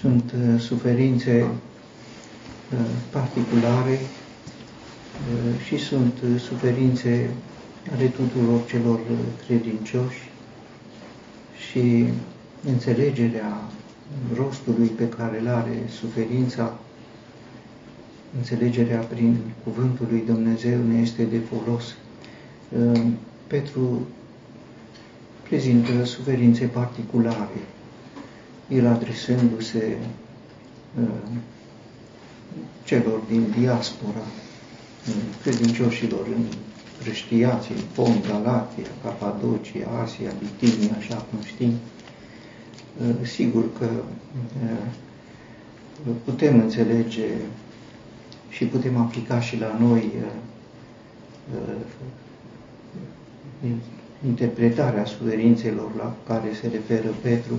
sunt 0.00 0.32
uh, 0.32 0.60
suferințe 0.60 1.42
uh, 1.42 2.78
particulare 3.10 3.98
și 5.66 5.78
sunt 5.78 6.12
suferințe 6.38 7.30
ale 7.94 8.04
tuturor 8.06 8.66
celor 8.66 9.00
credincioși 9.46 10.30
și 11.70 12.04
înțelegerea 12.66 13.60
rostului 14.36 14.86
pe 14.88 15.08
care 15.08 15.40
îl 15.40 15.48
are 15.48 15.82
suferința, 16.00 16.78
înțelegerea 18.36 18.98
prin 19.00 19.36
cuvântul 19.64 20.06
lui 20.10 20.22
Dumnezeu 20.26 20.78
ne 20.82 21.00
este 21.00 21.22
de 21.22 21.38
folos. 21.38 21.94
Petru 23.46 24.06
prezintă 25.48 26.04
suferințe 26.04 26.64
particulare, 26.64 27.58
el 28.68 28.86
adresându-se 28.86 29.96
uh, 31.00 31.08
celor 32.84 33.20
din 33.28 33.54
diaspora, 33.58 34.24
uh, 35.08 35.14
credincioșilor 35.42 36.26
în 36.26 36.44
Răștiații, 37.04 37.74
Pont, 37.94 38.26
Galatia, 38.26 38.86
Capadocia, 39.02 39.88
Asia, 40.02 40.32
Bitinia, 40.38 40.96
așa 40.98 41.16
cum 41.16 41.38
știm, 41.44 41.72
uh, 41.72 43.26
sigur 43.26 43.64
că 43.78 43.88
putem 46.24 46.60
înțelege 46.60 47.26
și 48.48 48.64
putem 48.64 48.96
aplica 48.96 49.40
și 49.40 49.58
la 49.58 49.76
noi 49.80 50.12
interpretarea 54.26 55.04
suferințelor 55.04 55.90
la 55.96 56.14
care 56.26 56.48
se 56.60 56.68
referă 56.68 57.08
Petru, 57.22 57.54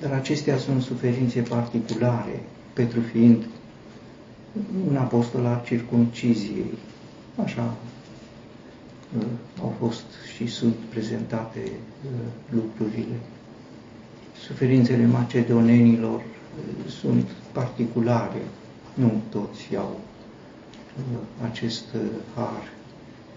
dar 0.00 0.12
acestea 0.12 0.56
sunt 0.56 0.82
suferințe 0.82 1.40
particulare, 1.40 2.40
Petru 2.72 3.00
fiind 3.00 3.44
un 4.88 4.96
apostol 4.96 5.46
al 5.46 5.62
circunciziei. 5.64 6.78
Așa 7.44 7.74
uh, 9.18 9.24
au 9.60 9.74
fost 9.78 10.04
și 10.36 10.46
sunt 10.46 10.74
prezentate 10.74 11.60
uh, 11.64 12.10
lucrurile. 12.50 13.16
Suferințele 14.46 15.06
macedonenilor 15.06 16.18
uh, 16.20 16.90
sunt 16.90 17.26
particulare, 17.52 18.42
nu 18.94 19.12
toți 19.30 19.76
au 19.76 20.00
acest 21.50 21.84
har 22.34 22.68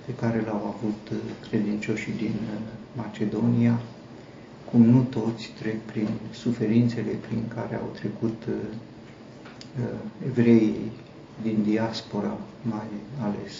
pe 0.05 0.13
care 0.25 0.43
l-au 0.45 0.75
avut 0.77 1.09
uh, 1.11 1.17
credincioșii 1.49 2.13
din 2.17 2.33
uh, 2.53 2.59
Macedonia, 2.95 3.79
cum 4.71 4.81
nu 4.85 5.01
toți 5.01 5.49
trec 5.61 5.79
prin 5.85 6.07
suferințele 6.33 7.11
prin 7.27 7.43
care 7.55 7.75
au 7.75 7.89
trecut 7.93 8.43
uh, 8.49 8.55
evreii 10.27 10.91
din 11.41 11.57
diaspora 11.63 12.37
mai 12.61 12.87
ales. 13.19 13.53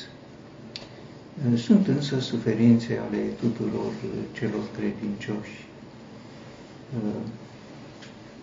Sunt 1.60 1.88
însă 1.88 2.20
suferințe 2.20 3.00
ale 3.10 3.18
tuturor 3.40 3.92
celor 4.34 4.62
credincioși. 4.78 5.66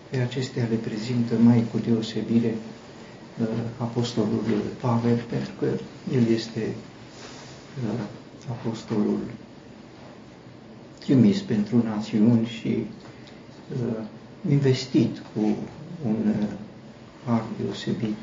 Pe 0.09 0.17
acestea 0.17 0.67
le 0.69 0.75
prezintă 0.75 1.33
mai 1.43 1.63
cu 1.71 1.77
deosebire 1.77 2.55
Apostolul 3.77 4.43
Pavel, 4.81 5.19
pentru 5.29 5.51
că 5.59 5.65
el 6.15 6.27
este 6.33 6.75
apostolul 8.49 9.19
trimis 11.09 11.41
pentru 11.41 11.83
națiuni 11.83 12.45
și 12.45 12.85
uh, 13.73 14.03
investit 14.49 15.17
cu 15.33 15.39
un 16.05 16.15
uh, 16.27 16.47
har 17.25 17.43
deosebit 17.61 18.17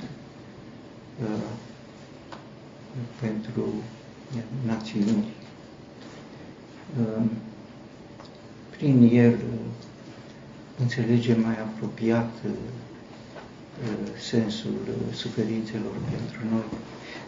uh, 1.23 1.49
pentru 3.21 3.65
națiuni. 4.67 5.25
Uh, 7.01 7.23
prin 8.77 9.09
el 9.13 9.33
uh, 9.33 9.59
înțelegem 10.81 11.41
mai 11.41 11.59
apropiat 11.61 12.31
uh, 12.47 12.53
sensul 14.21 14.75
suferințelor 15.13 15.93
pentru 16.11 16.41
noi 16.55 16.65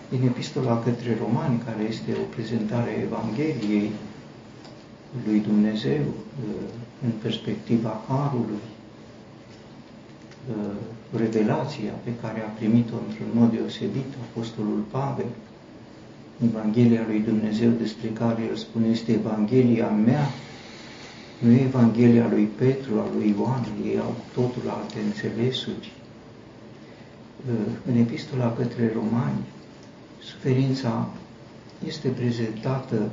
din 0.09 0.23
Epistola 0.27 0.83
către 0.83 1.17
Romani, 1.21 1.63
care 1.65 1.83
este 1.89 2.13
o 2.13 2.23
prezentare 2.35 2.91
a 2.91 3.03
Evangheliei 3.03 3.91
lui 5.27 5.41
Dumnezeu 5.41 6.01
uh, 6.01 6.69
în 7.05 7.11
perspectiva 7.23 8.01
Harului, 8.09 8.65
uh, 10.51 10.75
revelația 11.17 11.93
pe 12.05 12.11
care 12.21 12.41
a 12.41 12.57
primit-o 12.59 12.95
într-un 13.07 13.27
mod 13.33 13.51
deosebit 13.51 14.11
Apostolul 14.31 14.85
Pavel, 14.91 15.31
Evanghelia 16.45 17.05
lui 17.07 17.21
Dumnezeu 17.21 17.71
despre 17.71 18.09
care 18.09 18.43
el 18.51 18.57
spune 18.57 18.87
este 18.87 19.13
Evanghelia 19.13 19.89
mea, 19.89 20.27
nu 21.39 21.51
e 21.51 21.63
Evanghelia 21.63 22.29
lui 22.31 22.45
Petru, 22.45 22.99
a 22.99 23.07
lui 23.17 23.35
Ioan, 23.39 23.67
ei 23.85 23.99
au 23.99 24.15
totul 24.35 24.63
alte 24.69 24.97
înțelesuri. 25.07 25.93
Uh, 27.47 27.73
în 27.91 27.97
Epistola 27.97 28.53
către 28.53 28.93
Romani, 28.95 29.45
Suferința 30.23 31.09
este 31.87 32.09
prezentată 32.09 33.11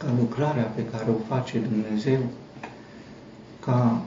ca 0.00 0.14
lucrarea 0.18 0.64
pe 0.64 0.84
care 0.84 1.10
o 1.10 1.34
face 1.34 1.58
Dumnezeu, 1.58 2.18
ca 3.60 4.02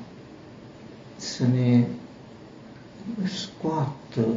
să 1.15 1.43
ne 1.47 1.83
scoată 3.27 4.27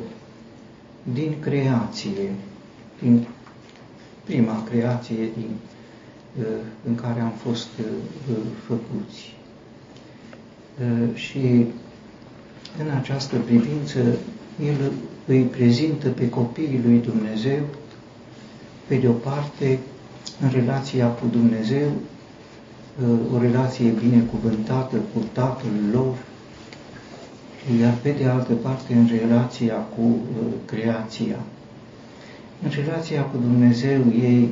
din 1.13 1.35
creație, 1.41 2.33
din 3.03 3.27
prima 4.25 4.65
creație 4.65 5.17
din, 5.17 5.51
uh, 6.39 6.47
în 6.87 6.95
care 6.95 7.21
am 7.21 7.33
fost 7.43 7.69
uh, 7.81 8.37
făcuți. 8.67 9.35
Uh, 10.81 11.15
și 11.15 11.67
în 12.79 12.91
această 13.01 13.37
privință, 13.39 13.99
El 14.65 14.93
îi 15.27 15.43
prezintă 15.43 16.09
pe 16.09 16.29
copiii 16.29 16.81
lui 16.85 16.99
Dumnezeu, 16.99 17.63
pe 18.87 18.97
de 18.97 19.09
o 19.09 19.13
parte, 19.13 19.79
în 20.43 20.49
relația 20.51 21.07
cu 21.07 21.27
Dumnezeu, 21.31 21.89
uh, 21.89 23.35
o 23.35 23.39
relație 23.41 23.91
binecuvântată 23.91 24.97
cu 24.97 25.25
Tatăl 25.33 25.71
lor, 25.93 26.15
iar 27.81 27.95
pe 28.03 28.11
de 28.11 28.25
altă 28.25 28.53
parte 28.53 28.95
în 28.95 29.07
relația 29.21 29.75
cu 29.75 30.03
uh, 30.03 30.47
creația. 30.65 31.39
În 32.63 32.71
relația 32.85 33.23
cu 33.23 33.37
Dumnezeu 33.37 34.01
ei 34.19 34.49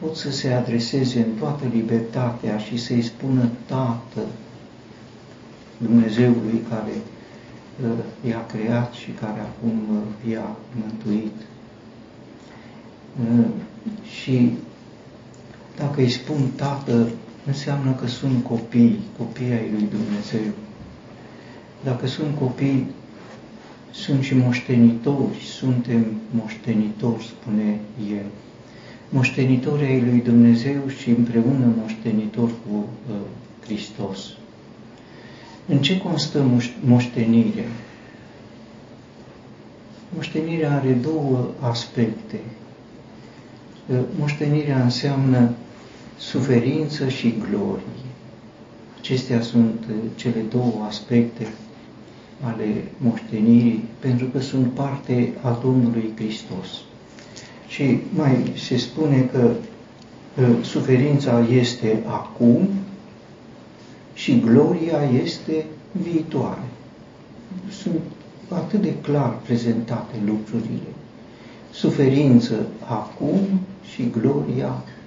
pot 0.00 0.16
să 0.16 0.30
se 0.30 0.48
adreseze 0.52 1.18
în 1.18 1.32
toată 1.38 1.64
libertatea 1.72 2.58
și 2.58 2.76
să-i 2.76 3.02
spună 3.02 3.48
Tată 3.66 4.20
Dumnezeului 5.78 6.62
care 6.68 6.92
i-a 8.28 8.46
creat 8.46 8.92
și 8.92 9.10
care 9.10 9.40
acum 9.40 9.78
uh, 9.96 10.32
i-a 10.32 10.56
mântuit. 10.80 11.34
Uh, 13.20 13.46
și 14.20 14.52
dacă 15.78 16.00
îi 16.00 16.10
spun 16.10 16.50
tată, 16.56 17.08
înseamnă 17.46 17.92
că 17.92 18.06
sunt 18.06 18.44
copii, 18.44 18.98
copii 19.18 19.52
ai 19.52 19.70
lui 19.72 19.88
Dumnezeu. 19.90 20.52
Dacă 21.84 22.06
sunt 22.06 22.38
copii, 22.38 22.86
sunt 23.90 24.22
și 24.22 24.34
moștenitori, 24.34 25.40
suntem 25.44 26.06
moștenitori, 26.30 27.24
spune 27.24 27.80
el. 28.10 28.26
Moștenitori 29.08 29.84
ai 29.84 30.00
lui 30.00 30.20
Dumnezeu 30.20 30.88
și 31.00 31.08
împreună 31.08 31.72
moștenitori 31.80 32.52
cu 32.52 32.76
uh, 33.10 33.14
Hristos. 33.64 34.18
În 35.66 35.78
ce 35.78 35.98
constă 35.98 36.44
moștenirea? 36.84 37.68
Moștenirea 40.14 40.74
are 40.74 40.92
două 40.92 41.48
aspecte. 41.60 42.40
Moștenirea 44.18 44.82
înseamnă 44.82 45.50
suferință 46.18 47.08
și 47.08 47.34
glorie. 47.50 47.82
Acestea 48.98 49.40
sunt 49.40 49.84
cele 50.14 50.40
două 50.50 50.84
aspecte 50.86 51.46
ale 52.40 52.84
moștenirii, 52.98 53.84
pentru 53.98 54.26
că 54.26 54.40
sunt 54.40 54.72
parte 54.72 55.32
a 55.42 55.58
Domnului 55.62 56.12
Hristos. 56.14 56.68
Și 57.68 57.98
mai 58.14 58.52
se 58.56 58.76
spune 58.76 59.28
că 59.32 59.50
suferința 60.62 61.46
este 61.50 62.02
acum 62.06 62.68
și 64.14 64.40
gloria 64.40 64.98
este 65.24 65.64
viitoare. 65.92 66.64
Sunt 67.70 68.00
atât 68.48 68.82
de 68.82 68.94
clar 68.94 69.38
prezentate 69.42 70.14
lucrurile. 70.26 70.88
Suferință 71.70 72.54
acum 72.86 73.38
și 73.94 74.10
gloria 74.20 74.66
uh, 74.68 74.97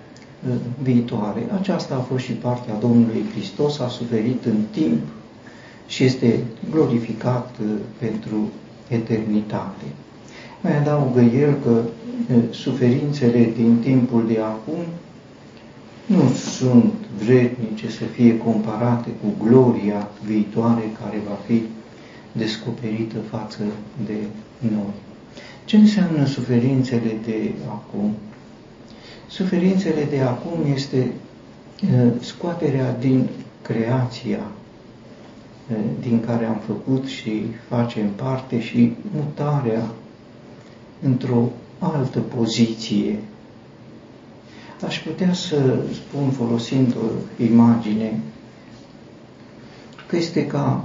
viitoare. 0.81 1.45
Aceasta 1.59 1.95
a 1.95 1.99
fost 1.99 2.23
și 2.23 2.31
partea 2.31 2.75
Domnului 2.79 3.25
Hristos, 3.31 3.79
a 3.79 3.87
suferit 3.87 4.45
în 4.45 4.57
timp 4.71 5.01
și 5.87 6.03
este 6.03 6.39
glorificat 6.71 7.55
pentru 7.99 8.49
eternitate. 8.87 9.85
Mai 10.61 10.77
adaugă 10.77 11.21
el 11.21 11.55
că 11.63 11.81
suferințele 12.49 13.51
din 13.55 13.77
timpul 13.77 14.23
de 14.27 14.39
acum 14.39 14.83
nu 16.05 16.29
sunt 16.33 16.93
vrednice 17.23 17.89
să 17.89 18.03
fie 18.03 18.37
comparate 18.37 19.09
cu 19.09 19.45
gloria 19.45 20.09
viitoare 20.25 20.81
care 21.01 21.21
va 21.27 21.37
fi 21.45 21.63
descoperită 22.31 23.15
față 23.29 23.59
de 24.05 24.17
noi. 24.57 24.93
Ce 25.65 25.77
înseamnă 25.77 26.25
suferințele 26.25 27.17
de 27.25 27.51
acum? 27.67 28.13
Suferințele 29.31 30.03
de 30.09 30.19
acum 30.19 30.73
este 30.73 31.11
scoaterea 32.19 32.95
din 32.99 33.27
creația 33.61 34.39
din 35.99 36.19
care 36.25 36.45
am 36.45 36.61
făcut 36.65 37.05
și 37.05 37.43
facem 37.69 38.09
parte 38.09 38.61
și 38.61 38.93
mutarea 39.15 39.83
într-o 41.03 41.49
altă 41.79 42.19
poziție. 42.19 43.19
Aș 44.85 44.99
putea 44.99 45.33
să 45.33 45.83
spun, 45.93 46.29
folosind 46.29 46.95
o 46.95 47.43
imagine, 47.43 48.19
că 50.07 50.15
este 50.15 50.47
ca 50.47 50.83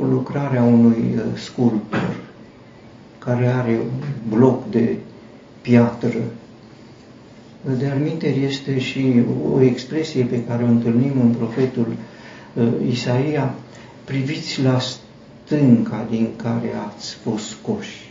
o 0.00 0.04
lucrare 0.04 0.58
a 0.58 0.62
unui 0.64 1.20
sculptor 1.36 2.16
care 3.18 3.46
are 3.46 3.70
un 3.72 4.36
bloc 4.38 4.70
de 4.70 4.96
piatră. 5.60 6.18
De 7.78 7.86
alminteri 7.86 8.44
este 8.44 8.78
și 8.78 9.22
o 9.54 9.60
expresie 9.60 10.24
pe 10.24 10.44
care 10.44 10.62
o 10.62 10.66
întâlnim 10.66 11.20
în 11.20 11.34
profetul 11.38 11.86
Isaia, 12.90 13.54
priviți 14.04 14.62
la 14.62 14.78
stânca 14.78 16.06
din 16.10 16.28
care 16.36 16.70
ați 16.86 17.14
fost 17.14 17.44
scoși. 17.44 18.10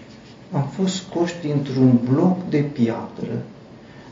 Am 0.51 0.69
fost 0.75 0.96
scoși 0.96 1.34
dintr-un 1.42 2.00
bloc 2.12 2.38
de 2.50 2.57
piatră, 2.57 3.42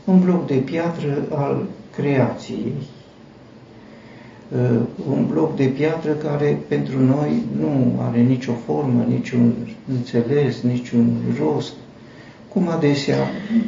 un 0.04 0.20
bloc 0.20 0.46
de 0.46 0.54
piatră 0.54 1.26
al 1.34 1.66
creației, 1.94 2.72
uh, 4.52 4.80
un 5.10 5.26
bloc 5.26 5.56
de 5.56 5.64
piatră 5.64 6.12
care 6.12 6.58
pentru 6.68 7.04
noi 7.04 7.42
nu 7.60 7.98
are 8.00 8.20
nicio 8.20 8.52
formă, 8.52 9.04
niciun 9.08 9.52
înțeles, 9.88 10.60
niciun 10.60 11.16
rost, 11.38 11.72
cum 12.48 12.68
adesea 12.68 13.18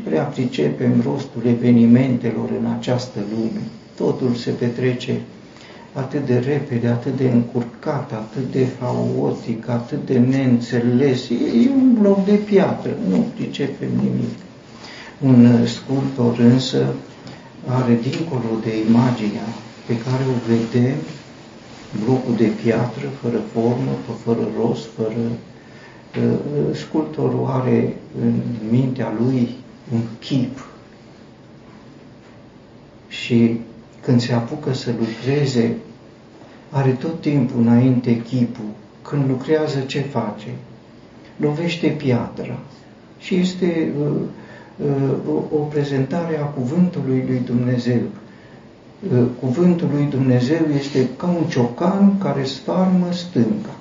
prea 0.05 0.23
pricepem 0.23 1.03
rostul 1.05 1.43
evenimentelor 1.47 2.49
în 2.61 2.67
această 2.79 3.19
lume. 3.35 3.61
Totul 3.97 4.35
se 4.35 4.51
petrece 4.51 5.21
atât 5.93 6.27
de 6.27 6.39
repede, 6.39 6.87
atât 6.87 7.17
de 7.17 7.29
încurcat, 7.29 8.13
atât 8.13 8.53
de 8.53 8.67
haotic, 8.81 9.69
atât 9.69 10.07
de 10.07 10.19
neînțeles. 10.19 11.29
E 11.65 11.71
un 11.71 11.97
bloc 12.01 12.25
de 12.25 12.35
piatră, 12.35 12.91
nu 13.09 13.27
pricepem 13.35 13.89
nimic. 13.97 14.35
Un 15.21 15.67
sculptor 15.67 16.39
însă 16.39 16.95
are 17.67 17.99
dincolo 18.03 18.51
de 18.65 18.73
imaginea 18.89 19.49
pe 19.87 19.99
care 19.99 20.23
o 20.35 20.53
vedem, 20.53 20.97
blocul 22.05 22.35
de 22.37 22.51
piatră, 22.63 23.07
fără 23.23 23.41
formă, 23.53 23.93
fără 24.25 24.49
rost, 24.61 24.87
fără... 24.97 25.21
Uh, 26.17 26.77
sculptorul 26.77 27.47
are 27.51 27.97
în 28.23 28.41
mintea 28.71 29.13
lui 29.19 29.55
un 29.93 30.01
chip 30.21 30.69
și 33.09 33.61
când 34.03 34.21
se 34.21 34.33
apucă 34.33 34.73
să 34.73 34.91
lucreze, 34.99 35.77
are 36.71 36.91
tot 36.91 37.21
timpul 37.21 37.61
înainte 37.61 38.23
chipul. 38.23 38.65
Când 39.03 39.29
lucrează, 39.29 39.81
ce 39.81 40.01
face? 40.01 40.49
Lovește 41.37 41.87
piatra. 41.89 42.59
Și 43.19 43.35
este 43.35 43.93
uh, 44.01 44.11
uh, 44.77 45.35
o 45.53 45.57
prezentare 45.57 46.39
a 46.39 46.45
cuvântului 46.45 47.25
lui 47.27 47.41
Dumnezeu. 47.45 48.01
Uh, 49.13 49.25
cuvântul 49.41 49.89
lui 49.93 50.05
Dumnezeu 50.05 50.67
este 50.79 51.09
ca 51.17 51.27
un 51.27 51.45
ciocan 51.49 52.19
care 52.19 52.45
sfarmă 52.45 53.07
stânga. 53.13 53.75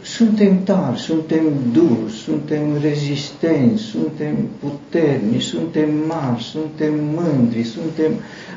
Uh, 0.00 0.04
suntem 0.04 0.62
tari, 0.62 0.98
suntem 0.98 1.44
duri, 1.72 2.12
suntem 2.24 2.80
rezistenți, 2.80 3.82
suntem 3.82 4.34
puternici, 4.60 5.42
suntem 5.42 5.88
mari, 6.06 6.42
suntem 6.42 6.92
mândri, 7.14 7.62
suntem 7.62 8.12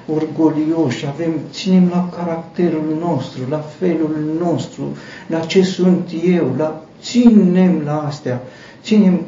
orgolioși, 0.08 1.06
avem, 1.06 1.34
ținem 1.52 1.90
la 1.90 2.10
caracterul 2.10 2.98
nostru, 3.00 3.42
la 3.50 3.58
felul 3.58 4.38
nostru, 4.40 4.84
la 5.28 5.40
ce 5.40 5.64
sunt 5.64 6.10
eu, 6.26 6.54
la, 6.58 6.86
ținem 7.02 7.82
la 7.86 8.02
astea, 8.02 8.42
ținem 8.84 9.22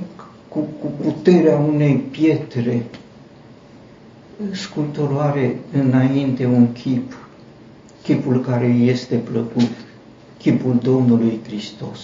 cu, 0.48 0.59
cu 0.59 0.92
puterea 1.01 1.57
unei 1.57 1.95
pietre. 1.95 2.86
Sculptorul 4.51 5.19
are 5.19 5.59
înainte 5.71 6.45
un 6.45 6.71
chip, 6.71 7.18
chipul 8.04 8.42
care 8.42 8.66
este 8.66 9.16
plăcut 9.16 9.82
chipul 10.44 10.80
Domnului 10.81 11.40
Hristos. 11.45 12.00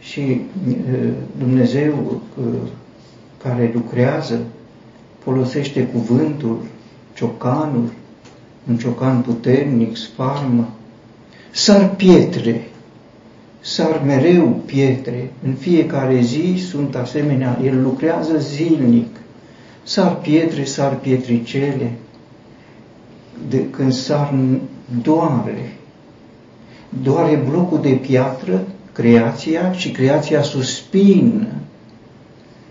Și 0.00 0.40
Dumnezeu 1.38 2.20
care 3.42 3.70
lucrează 3.74 4.40
folosește 5.18 5.86
cuvântul, 5.86 6.58
ciocanul, 7.14 7.92
un 8.68 8.76
ciocan 8.76 9.20
puternic, 9.20 9.96
sparmă, 9.96 10.68
sar 11.50 11.94
pietre, 11.94 12.68
sar 13.60 14.02
mereu 14.06 14.60
pietre, 14.64 15.32
în 15.44 15.54
fiecare 15.54 16.20
zi 16.20 16.64
sunt 16.68 16.94
asemenea, 16.94 17.58
el 17.64 17.82
lucrează 17.82 18.38
zilnic, 18.38 19.16
sar 19.82 20.16
pietre, 20.16 20.64
sar 20.64 20.94
pietricele, 20.96 21.92
de 23.48 23.70
când 23.70 23.92
sar 23.92 24.34
doare, 25.02 25.72
doare 27.02 27.42
blocul 27.48 27.80
de 27.82 27.90
piatră, 27.90 28.66
creația, 28.92 29.72
și 29.72 29.90
creația 29.90 30.42
suspină. 30.42 31.46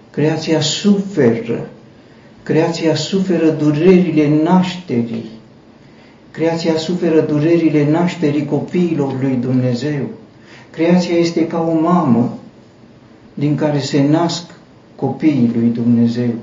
Creația 0.09 0.61
suferă. 0.61 1.69
Creația 2.43 2.95
suferă 2.95 3.49
durerile 3.49 4.41
nașterii. 4.43 5.25
Creația 6.31 6.77
suferă 6.77 7.21
durerile 7.21 7.89
nașterii 7.89 8.45
copiilor 8.45 9.21
lui 9.21 9.37
Dumnezeu. 9.41 10.09
Creația 10.69 11.15
este 11.15 11.47
ca 11.47 11.67
o 11.69 11.79
mamă 11.79 12.37
din 13.33 13.55
care 13.55 13.79
se 13.79 14.07
nasc 14.07 14.43
copiii 14.95 15.51
lui 15.55 15.67
Dumnezeu. 15.67 16.33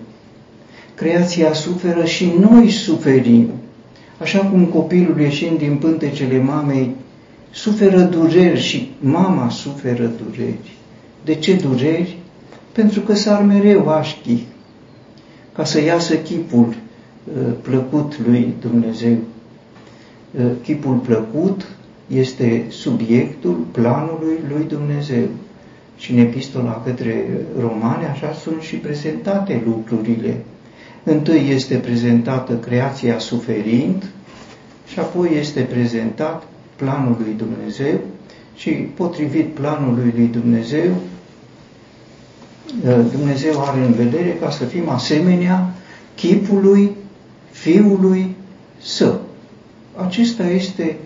Creația 0.95 1.53
suferă 1.53 2.05
și 2.05 2.33
noi 2.41 2.71
suferim. 2.71 3.51
Așa 4.21 4.39
cum 4.39 4.65
copilul 4.65 5.21
ieșind 5.21 5.59
din 5.59 5.77
pântecele 5.77 6.39
mamei 6.39 6.95
suferă 7.51 8.01
dureri 8.01 8.61
și 8.61 8.91
mama 9.01 9.49
suferă 9.49 10.11
dureri. 10.25 10.77
De 11.25 11.35
ce 11.35 11.55
dureri? 11.55 12.17
Pentru 12.73 13.01
că 13.01 13.15
s-ar 13.15 13.43
mereu 13.43 13.89
așchi 13.89 14.45
ca 15.53 15.65
să 15.65 15.83
iasă 15.83 16.17
chipul 16.17 16.67
uh, 16.67 17.53
plăcut 17.63 18.19
lui 18.27 18.55
Dumnezeu. 18.61 19.17
Uh, 20.39 20.45
chipul 20.63 20.95
plăcut 20.95 21.67
este 22.07 22.65
subiectul 22.69 23.67
planului 23.71 24.39
lui 24.49 24.65
Dumnezeu. 24.69 25.29
Și 25.97 26.13
în 26.13 26.19
epistola 26.19 26.83
către 26.85 27.25
romane 27.61 28.07
așa 28.07 28.33
sunt 28.33 28.61
și 28.61 28.77
prezentate 28.77 29.63
lucrurile. 29.67 30.37
Întâi 31.05 31.51
este 31.51 31.75
prezentată 31.77 32.55
creația 32.55 33.19
suferind 33.19 34.11
și 34.87 34.99
apoi 34.99 35.29
este 35.39 35.61
prezentat 35.61 36.47
planul 36.77 37.17
lui 37.25 37.35
Dumnezeu 37.37 37.99
și 38.57 38.71
potrivit 38.71 39.55
planului 39.55 40.13
lui 40.17 40.27
Dumnezeu, 40.27 40.91
ă, 42.89 43.03
Dumnezeu 43.13 43.63
are 43.63 43.81
în 43.81 43.93
vedere 43.93 44.37
ca 44.41 44.51
să 44.51 44.65
fim 44.65 44.89
asemenea 44.89 45.75
chipului 46.15 46.91
Fiului 47.51 48.35
Său. 48.81 49.21
Acesta 50.07 50.49
este 50.49 50.97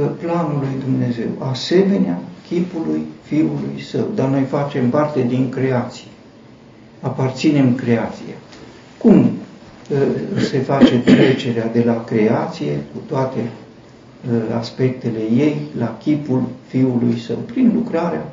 ă, 0.00 0.04
planul 0.04 0.58
lui 0.60 0.82
Dumnezeu, 0.84 1.28
asemenea 1.38 2.20
chipului 2.48 3.02
Fiului 3.22 3.82
Său. 3.90 4.06
Dar 4.14 4.28
noi 4.28 4.42
facem 4.42 4.90
parte 4.90 5.24
din 5.28 5.48
creație, 5.48 6.08
aparținem 7.00 7.74
creației. 7.74 8.34
Cum 8.98 9.30
ă, 9.92 10.40
se 10.40 10.58
face 10.58 10.98
trecerea 10.98 11.70
de 11.72 11.82
la 11.84 12.04
creație 12.04 12.72
cu 12.72 13.02
toate 13.06 13.38
Uh, 13.40 13.63
aspectele 14.58 15.18
ei 15.36 15.56
la 15.78 15.96
chipul 16.02 16.42
Fiului 16.66 17.18
Său, 17.18 17.36
prin 17.36 17.72
lucrarea 17.74 18.32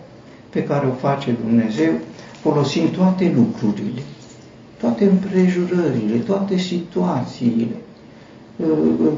pe 0.49 0.63
care 0.63 0.87
o 0.87 1.07
face 1.07 1.35
Dumnezeu, 1.45 1.91
folosind 2.41 2.89
toate 2.89 3.31
lucrurile, 3.35 4.01
toate 4.79 5.03
împrejurările, 5.05 6.15
toate 6.25 6.57
situațiile, 6.57 7.75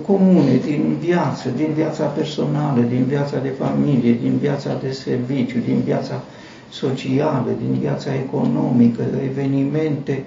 comune, 0.06 0.56
din 0.66 0.98
viață, 1.00 1.50
din 1.56 1.68
viața 1.76 2.06
personală, 2.06 2.82
din 2.82 3.04
viața 3.04 3.38
de 3.40 3.54
familie, 3.60 4.18
din 4.22 4.38
viața 4.42 4.78
de 4.84 4.92
serviciu, 4.92 5.58
din 5.66 5.82
viața 5.86 6.22
socială, 6.70 7.48
din 7.62 7.80
viața 7.80 8.10
economică, 8.14 9.04
evenimente, 9.30 10.24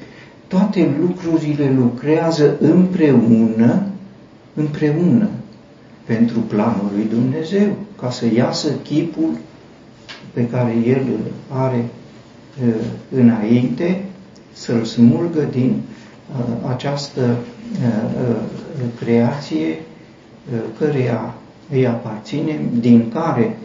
toate 0.46 0.96
lucrurile 1.00 1.74
lucrează 1.78 2.56
împreună, 2.60 3.82
împreună 4.54 5.28
pentru 6.06 6.38
planul 6.40 6.90
lui 6.94 7.06
Dumnezeu, 7.10 7.76
ca 8.00 8.10
să 8.10 8.26
iasă 8.34 8.68
chipul 8.82 9.30
pe 10.32 10.46
care 10.48 10.74
El 10.86 11.00
îl 11.00 11.32
are 11.48 11.84
uh, 12.66 12.74
înainte, 13.10 14.04
să-l 14.52 14.84
smulgă 14.84 15.48
din 15.50 15.80
uh, 16.38 16.70
această 16.74 17.20
uh, 17.20 18.36
creație 19.00 19.78
căreia 20.78 21.34
îi 21.70 21.86
aparținem, 21.86 22.60
din 22.80 23.08
care 23.08 23.58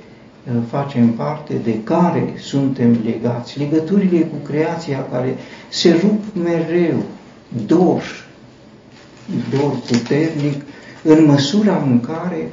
facem 0.69 1.07
parte, 1.07 1.53
de 1.63 1.83
care 1.83 2.33
suntem 2.37 2.97
legați. 3.05 3.59
Legăturile 3.59 4.19
cu 4.19 4.35
creația 4.43 5.05
care 5.11 5.35
se 5.69 5.99
rup 6.01 6.43
mereu, 6.43 7.03
dor, 7.65 8.03
dor 9.49 9.71
puternic, 9.87 10.61
în 11.03 11.25
măsura 11.25 11.83
în 11.87 11.99
care 11.99 12.51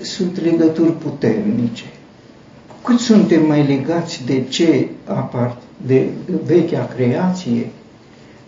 sunt 0.00 0.40
legături 0.40 0.92
puternice. 0.92 1.84
Cât 2.84 2.98
suntem 2.98 3.46
mai 3.46 3.66
legați 3.66 4.22
de 4.26 4.44
ce 4.48 4.88
apart, 5.04 5.62
de 5.86 6.08
vechea 6.46 6.90
creație, 6.96 7.70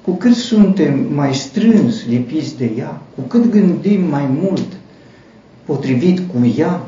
cu 0.02 0.11
cât 0.11 0.35
suntem 0.35 1.07
mai 1.14 1.35
strâns 1.35 2.07
lipiți 2.07 2.57
de 2.57 2.71
ea, 2.76 3.02
cu 3.14 3.21
cât 3.21 3.50
gândim 3.50 4.09
mai 4.09 4.26
mult 4.40 4.67
potrivit 5.64 6.19
cu 6.19 6.55
ea, 6.57 6.87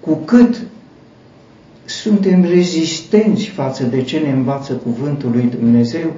cu 0.00 0.14
cât 0.14 0.60
suntem 1.84 2.44
rezistenți 2.44 3.44
față 3.44 3.84
de 3.84 4.02
ce 4.02 4.18
ne 4.18 4.30
învață 4.30 4.72
cuvântul 4.72 5.30
lui 5.30 5.48
Dumnezeu, 5.58 6.12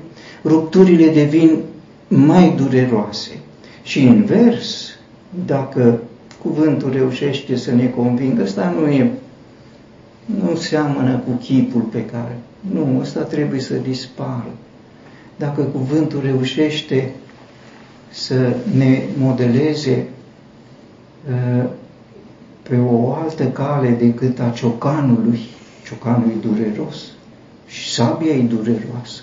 rupturile 0.44 1.08
devin 1.08 1.58
mai 2.10 2.54
dureroase. 2.56 3.30
Și 3.82 4.04
invers, 4.04 4.88
dacă 5.46 6.00
cuvântul 6.42 6.92
reușește 6.92 7.56
să 7.56 7.74
ne 7.74 7.86
convingă, 7.86 8.42
ăsta 8.42 8.74
nu 8.80 8.86
e, 8.86 9.10
nu 10.24 10.56
seamănă 10.56 11.16
cu 11.16 11.30
chipul 11.30 11.80
pe 11.80 12.04
care, 12.04 12.38
nu, 12.72 12.98
ăsta 13.00 13.20
trebuie 13.20 13.60
să 13.60 13.74
dispară. 13.74 14.50
Dacă 15.36 15.62
cuvântul 15.62 16.20
reușește 16.24 17.12
să 18.10 18.56
ne 18.76 19.02
modeleze 19.18 20.08
uh, 21.28 21.64
pe 22.62 22.76
o 22.76 23.12
altă 23.12 23.44
cale 23.44 23.90
decât 23.90 24.38
a 24.38 24.50
ciocanului, 24.54 25.40
ciocanul 25.86 26.30
e 26.30 26.46
dureros 26.46 26.96
și 27.66 27.92
sabia 27.92 28.32
e 28.32 28.42
dureroasă. 28.42 29.22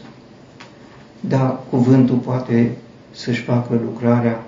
Dar 1.20 1.60
cuvântul 1.70 2.18
poate 2.18 2.72
să-și 3.12 3.42
facă 3.42 3.80
lucrarea 3.84 4.44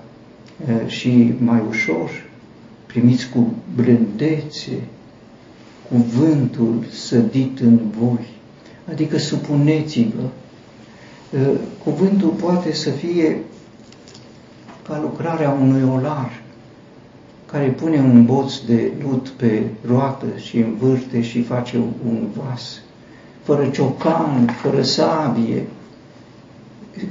uh, 0.67 0.87
și 0.87 1.33
mai 1.37 1.63
ușor, 1.69 2.09
primiți 2.85 3.29
cu 3.29 3.53
blândețe 3.75 4.71
cuvântul 5.91 6.85
sădit 6.91 7.59
în 7.59 7.79
voi, 7.99 8.27
adică 8.91 9.17
supuneți-vă. 9.17 10.27
Ă, 11.41 11.57
cuvântul 11.83 12.29
poate 12.29 12.73
să 12.73 12.89
fie 12.89 13.37
ca 14.87 14.99
lucrarea 15.01 15.49
unui 15.49 15.83
olar 15.83 16.41
care 17.45 17.67
pune 17.67 17.97
un 17.97 18.25
boț 18.25 18.57
de 18.57 18.91
lut 19.01 19.27
pe 19.27 19.63
roată 19.87 20.25
și 20.35 20.57
învârte 20.57 21.21
și 21.21 21.41
face 21.41 21.77
un 22.07 22.27
vas, 22.35 22.81
fără 23.43 23.67
ciocan, 23.67 24.45
fără 24.61 24.81
sabie. 24.81 25.63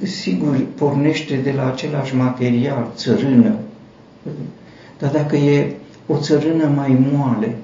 Sigur, 0.03 0.67
pornește 0.75 1.37
de 1.37 1.53
la 1.57 1.67
același 1.67 2.17
material, 2.17 2.93
țărână, 2.95 3.55
dar 4.99 5.11
dacă 5.11 5.37
e 5.37 5.75
o 6.07 6.17
țărână 6.17 6.73
mai 6.77 6.99
moale, 7.13 7.57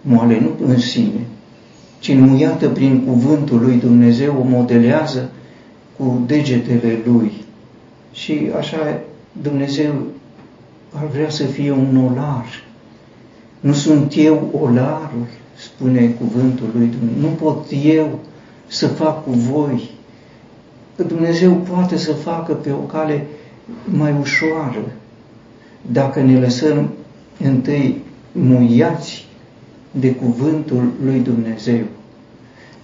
moale 0.00 0.40
nu 0.40 0.66
în 0.66 0.78
sine, 0.78 1.26
ci 1.98 2.08
înmuiată 2.08 2.68
prin 2.68 3.04
cuvântul 3.04 3.60
lui 3.60 3.76
Dumnezeu, 3.76 4.36
o 4.40 4.48
modelează 4.48 5.30
cu 5.96 6.22
degetele 6.26 6.98
lui. 7.04 7.32
Și 8.12 8.50
așa 8.58 9.00
Dumnezeu 9.42 9.92
ar 10.92 11.06
vrea 11.06 11.30
să 11.30 11.44
fie 11.44 11.70
un 11.70 12.10
olar. 12.10 12.64
Nu 13.60 13.72
sunt 13.72 14.12
eu 14.16 14.48
olarul, 14.60 15.26
spune 15.56 16.06
cuvântul 16.06 16.70
lui 16.76 16.86
Dumnezeu. 16.86 17.20
Nu 17.20 17.28
pot 17.28 17.66
eu 17.84 18.18
să 18.66 18.86
fac 18.86 19.24
cu 19.24 19.30
voi. 19.30 19.90
Că 20.96 21.02
Dumnezeu 21.02 21.52
poate 21.52 21.96
să 21.96 22.12
facă 22.12 22.52
pe 22.52 22.70
o 22.70 22.76
cale 22.76 23.26
mai 23.84 24.14
ușoară, 24.20 24.92
dacă 25.92 26.22
ne 26.22 26.38
lăsăm 26.38 26.88
întâi 27.44 28.02
muiați 28.32 29.28
de 29.90 30.14
cuvântul 30.14 30.92
lui 31.04 31.18
Dumnezeu. 31.18 31.82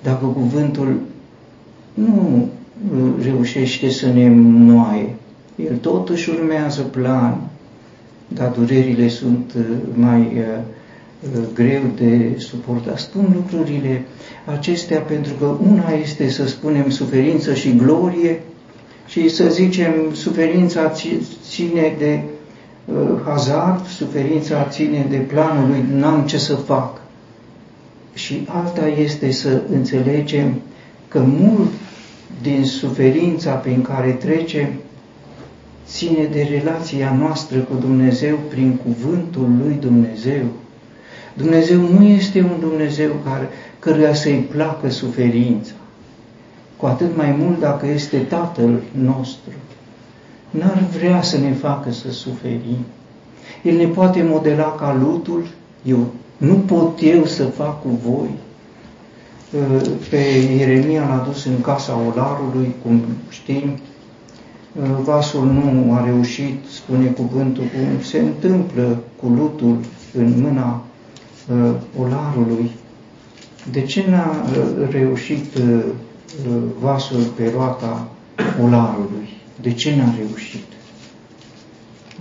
Dacă 0.03 0.27
cuvântul 0.27 1.01
nu 1.95 2.49
reușește 3.23 3.91
să 3.91 4.07
ne 4.07 4.29
moaie, 4.31 5.15
el 5.57 5.77
totuși 5.77 6.31
urmează 6.31 6.83
plan, 6.83 7.41
dar 8.29 8.49
durerile 8.49 9.09
sunt 9.09 9.53
uh, 9.57 9.65
mai 9.95 10.21
uh, 10.21 10.37
uh, 10.37 10.75
greu 11.55 11.83
de 11.97 12.35
suportat. 12.39 12.99
Spun 12.99 13.33
lucrurile 13.35 14.05
acestea 14.45 15.01
pentru 15.01 15.33
că 15.39 15.45
una 15.45 15.91
este 16.03 16.29
să 16.29 16.47
spunem 16.49 16.91
suferință 16.91 17.55
și 17.55 17.77
glorie 17.77 18.41
și 19.07 19.29
să 19.29 19.49
zicem 19.49 19.93
suferința 20.13 20.93
ține 21.49 21.95
de 21.99 22.21
Uh, 22.87 23.21
hazard, 23.25 23.87
suferința 23.87 24.69
ține 24.69 25.07
de 25.11 25.17
planul 25.17 25.69
lui, 25.69 25.85
n-am 25.93 26.27
ce 26.27 26.39
să 26.39 26.55
fac. 26.55 27.01
Și 28.15 28.47
alta 28.49 28.87
este 28.87 29.31
să 29.31 29.63
înțelegem 29.71 30.55
că 31.09 31.19
mult 31.19 31.71
din 32.43 32.65
suferința 32.65 33.53
prin 33.53 33.83
care 33.83 34.11
trecem 34.11 34.69
ține 35.87 36.29
de 36.33 36.49
relația 36.51 37.17
noastră 37.19 37.59
cu 37.59 37.75
Dumnezeu 37.81 38.39
prin 38.49 38.77
cuvântul 38.77 39.49
lui 39.65 39.77
Dumnezeu. 39.81 40.45
Dumnezeu 41.37 41.81
nu 41.81 42.05
este 42.05 42.40
un 42.40 42.61
Dumnezeu 42.61 43.11
care, 43.25 43.49
căruia 43.78 44.14
să-i 44.14 44.47
placă 44.50 44.90
suferința, 44.90 45.73
cu 46.76 46.87
atât 46.87 47.16
mai 47.16 47.37
mult 47.38 47.61
dacă 47.61 47.87
este 47.87 48.19
Tatăl 48.19 48.83
nostru 48.93 49.52
n-ar 50.50 50.85
vrea 50.99 51.23
să 51.23 51.38
ne 51.38 51.52
facă 51.52 51.93
să 51.93 52.11
suferim. 52.11 52.78
El 53.62 53.76
ne 53.76 53.87
poate 53.87 54.23
modela 54.23 54.75
ca 54.78 54.99
lutul, 55.00 55.47
eu 55.83 56.07
nu 56.37 56.55
pot 56.55 56.99
eu 57.02 57.25
să 57.25 57.45
fac 57.45 57.83
cu 57.83 57.88
voi. 58.09 58.31
Ă, 59.55 59.81
pe 60.11 60.16
Ieremia 60.59 61.00
l-a 61.00 61.25
dus 61.28 61.45
în 61.45 61.61
casa 61.61 61.99
olarului, 62.12 62.75
cum 62.83 63.00
știm, 63.28 63.78
ă, 64.83 65.00
vasul 65.02 65.45
nu 65.45 65.95
a 65.95 66.05
reușit, 66.05 66.59
spune 66.71 67.07
cuvântul, 67.07 67.62
cum 67.62 68.02
se 68.02 68.19
întâmplă 68.19 68.99
cu 69.21 69.26
lutul 69.26 69.78
în 70.14 70.40
mâna 70.40 70.83
ă, 71.50 71.75
olarului. 72.00 72.71
De 73.71 73.83
ce 73.83 74.05
n-a 74.11 74.47
reușit 74.91 75.45
vasul 76.81 77.23
pe 77.37 77.53
roata 77.55 78.09
olarului? 78.62 79.29
De 79.61 79.73
ce 79.73 79.97
n-a 79.97 80.15
reușit? 80.19 80.65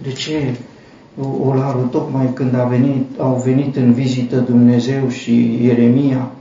De 0.03 0.11
ce 0.11 0.55
Olarul, 1.21 1.87
tocmai 1.91 2.33
când 2.33 2.55
a 2.55 2.63
venit, 2.63 3.19
au 3.19 3.41
venit 3.45 3.75
în 3.75 3.93
vizită 3.93 4.35
Dumnezeu 4.35 5.09
și 5.09 5.63
Ieremia, 5.63 6.31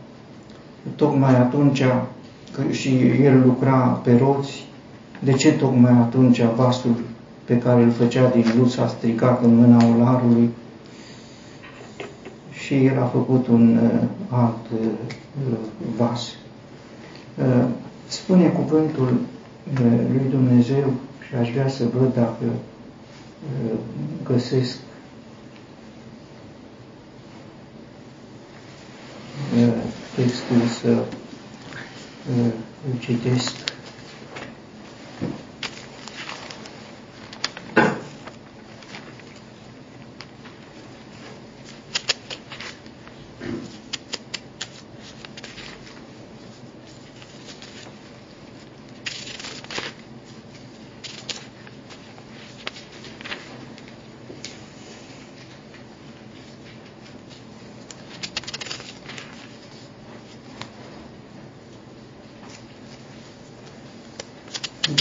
tocmai 0.96 1.36
atunci 1.36 1.82
și 2.70 2.98
el 3.22 3.42
lucra 3.44 4.00
pe 4.04 4.16
roți, 4.16 4.66
de 5.18 5.32
ce 5.32 5.52
tocmai 5.52 5.92
atunci 5.92 6.42
vasul 6.56 6.94
pe 7.44 7.58
care 7.58 7.82
îl 7.82 7.90
făcea 7.90 8.28
din 8.28 8.44
lut 8.58 8.70
s-a 8.70 8.86
stricat 8.86 9.44
în 9.44 9.56
mâna 9.56 9.84
olarului 9.96 10.48
și 12.64 12.84
el 12.84 13.02
a 13.02 13.04
făcut 13.04 13.46
un 13.46 13.76
uh, 13.76 14.08
alt 14.28 14.66
uh, 14.72 14.88
vas. 15.96 16.34
Uh, 17.38 17.64
spune 18.06 18.46
cuvântul 18.48 19.20
lui 20.12 20.26
Dumnezeu 20.30 20.92
și 21.28 21.34
aș 21.34 21.50
vrea 21.50 21.68
să 21.68 21.84
văd 21.98 22.14
dacă 22.14 22.44
găsesc 24.24 24.78
textul 30.16 30.60
să 30.80 31.04
îl 32.90 32.98
citesc. 32.98 33.64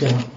Da. 0.03 0.27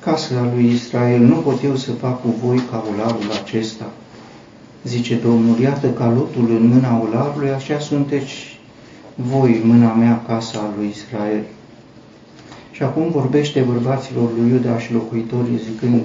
Casa 0.00 0.42
lui 0.54 0.76
Israel, 1.14 1.34
nu 1.34 1.40
pot 1.40 1.62
eu 1.62 1.76
să 1.76 1.92
fac 1.92 2.20
cu 2.20 2.34
voi 2.44 2.60
ca 2.70 2.84
olarul 2.92 3.30
acesta? 3.42 3.90
Zice 4.84 5.14
Domnul, 5.14 5.58
iată 5.58 5.86
ca 5.90 6.12
lotul 6.16 6.50
în 6.50 6.66
mâna 6.66 7.02
olarului, 7.08 7.50
așa 7.50 7.78
sunteți 7.78 8.58
voi, 9.14 9.60
mâna 9.64 9.92
mea, 9.92 10.22
casa 10.26 10.72
lui 10.76 10.88
Israel. 10.88 11.42
Și 12.70 12.82
acum 12.82 13.10
vorbește 13.10 13.60
bărbaților 13.60 14.28
lui 14.38 14.50
Iuda 14.50 14.78
și 14.78 14.92
locuitorii 14.92 15.60
zicând, 15.70 16.00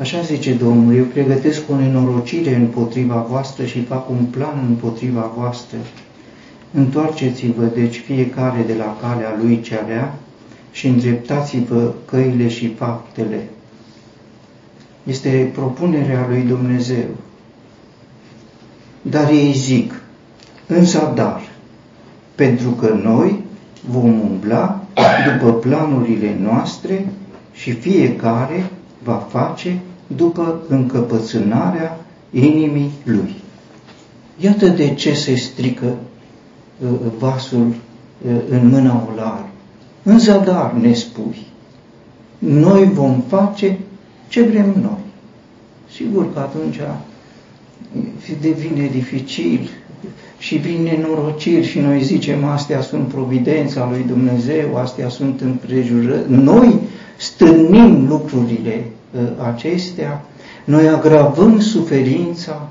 Așa 0.00 0.20
zice 0.20 0.52
Domnul, 0.54 0.96
eu 0.96 1.04
pregătesc 1.04 1.70
o 1.70 1.76
nenorocire 1.76 2.54
împotriva 2.54 3.26
voastră 3.28 3.64
și 3.64 3.82
fac 3.82 4.10
un 4.10 4.24
plan 4.30 4.64
împotriva 4.68 5.32
voastră. 5.36 5.78
Întoarceți-vă, 6.74 7.64
deci, 7.74 8.02
fiecare 8.06 8.64
de 8.66 8.74
la 8.74 8.96
calea 9.00 9.38
lui 9.42 9.60
cea 9.60 9.84
rea 9.86 10.14
și 10.70 10.86
îndreptați-vă 10.86 11.92
căile 12.04 12.48
și 12.48 12.74
faptele. 12.74 13.48
Este 15.08 15.50
propunerea 15.52 16.26
lui 16.28 16.42
Dumnezeu. 16.42 17.06
Dar 19.02 19.30
ei 19.30 19.52
zic, 19.52 20.02
însă 20.66 21.12
dar, 21.14 21.40
pentru 22.34 22.70
că 22.70 22.98
noi 23.02 23.42
vom 23.90 24.20
umbla 24.20 24.84
după 25.32 25.52
planurile 25.52 26.36
noastre 26.40 27.12
și 27.52 27.72
fiecare 27.72 28.70
va 29.02 29.26
face 29.28 29.80
după 30.06 30.60
încăpățânarea 30.68 31.98
inimii 32.30 32.90
lui. 33.04 33.34
Iată 34.38 34.68
de 34.68 34.94
ce 34.94 35.14
se 35.14 35.34
strică 35.34 35.86
uh, 36.78 36.88
vasul 37.18 37.66
uh, 37.66 38.32
în 38.50 38.68
mâna 38.68 39.08
olar. 39.12 39.48
În 40.02 40.18
zadar 40.18 40.72
ne 40.72 40.92
spui, 40.92 41.46
noi 42.38 42.84
vom 42.84 43.22
face 43.28 43.78
ce 44.28 44.42
vrem 44.42 44.74
noi. 44.82 44.98
Sigur 45.90 46.32
că 46.32 46.38
atunci 46.38 46.80
devine 48.40 48.88
dificil 48.92 49.70
și 50.38 50.56
vin 50.56 50.82
nenorociri 50.82 51.66
și 51.66 51.78
noi 51.78 52.02
zicem 52.02 52.44
astea 52.44 52.80
sunt 52.80 53.08
providența 53.08 53.88
lui 53.90 54.04
Dumnezeu, 54.06 54.76
astea 54.76 55.08
sunt 55.08 55.40
împrejurări. 55.40 56.24
Noi 56.28 56.78
stârnim 57.16 58.08
lucrurile 58.08 58.84
uh, 59.12 59.20
acestea, 59.52 60.24
noi 60.64 60.88
agravăm 60.88 61.60
suferința, 61.60 62.68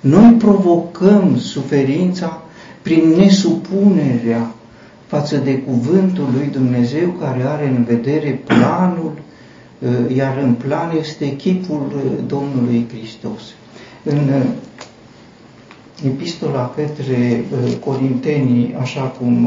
noi 0.00 0.32
provocăm 0.38 1.36
suferința 1.38 2.42
prin 2.82 3.08
nesupunerea 3.16 4.52
față 5.06 5.36
de 5.36 5.58
cuvântul 5.58 6.26
lui 6.34 6.48
Dumnezeu 6.52 7.08
care 7.20 7.42
are 7.42 7.66
în 7.76 7.84
vedere 7.84 8.40
planul, 8.44 9.12
uh, 9.14 9.27
iar 10.14 10.38
în 10.38 10.52
plan 10.52 10.96
este 10.98 11.36
chipul 11.36 11.92
uh, 11.96 12.02
Domnului 12.26 12.86
Hristos. 12.90 13.42
În 14.04 14.30
epistola 16.06 16.74
către 16.76 17.44
Corintenii, 17.84 18.74
așa 18.80 19.00
cum 19.00 19.46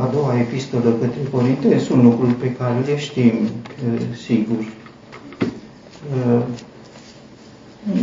a 0.00 0.10
doua 0.12 0.38
epistolă 0.38 0.90
către 1.00 1.20
Corinteni 1.30 1.80
sunt 1.80 2.02
lucruri 2.02 2.32
pe 2.32 2.52
care 2.52 2.78
le 2.86 2.98
știm, 2.98 3.32
sigur. 4.26 4.72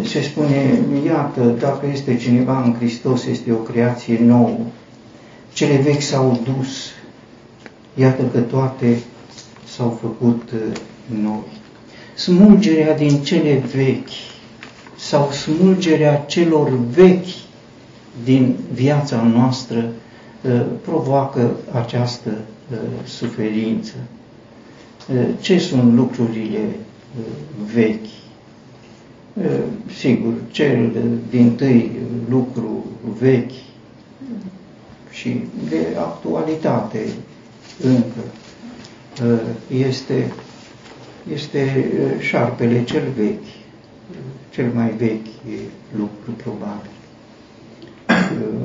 Se 0.04 0.22
spune, 0.22 0.80
iată, 1.06 1.42
dacă 1.60 1.86
este 1.92 2.16
cineva 2.18 2.64
în 2.64 2.76
Hristos, 2.76 3.26
este 3.26 3.52
o 3.52 3.56
creație 3.56 4.20
nouă. 4.26 4.58
Cele 5.54 5.76
vechi 5.76 6.02
s-au 6.02 6.40
dus, 6.44 6.92
iată 7.96 8.24
că 8.32 8.40
toate 8.40 8.98
s-au 9.76 10.00
făcut 10.02 10.50
noi. 11.22 11.44
Smulgerea 12.16 12.98
din 12.98 13.24
cele 13.24 13.64
vechi 13.76 14.10
sau 14.98 15.32
smulgerea 15.32 16.16
celor 16.16 16.70
vechi 16.94 17.36
din 18.24 18.56
viața 18.74 19.22
noastră 19.22 19.86
Uh, 20.44 20.62
provoacă 20.82 21.56
această 21.72 22.30
uh, 22.72 22.78
suferință. 23.06 23.94
Uh, 25.14 25.26
ce 25.42 25.58
sunt 25.58 25.94
lucrurile 25.94 26.60
vechi? 27.74 28.06
Sigur, 29.98 30.34
cel 30.52 30.92
din 31.30 31.56
tâi 31.56 31.92
lucru 32.30 32.86
vechi 33.20 33.52
și 35.12 35.42
de 35.70 35.88
actualitate 35.98 37.06
încă 37.84 38.20
este, 39.68 40.34
este 41.34 41.92
șarpele 42.20 42.84
cel 42.84 43.04
vechi, 43.18 43.52
cel 44.50 44.72
mai 44.74 44.94
vechi 44.98 45.28
lucru 45.96 46.32
probabil 46.44 46.92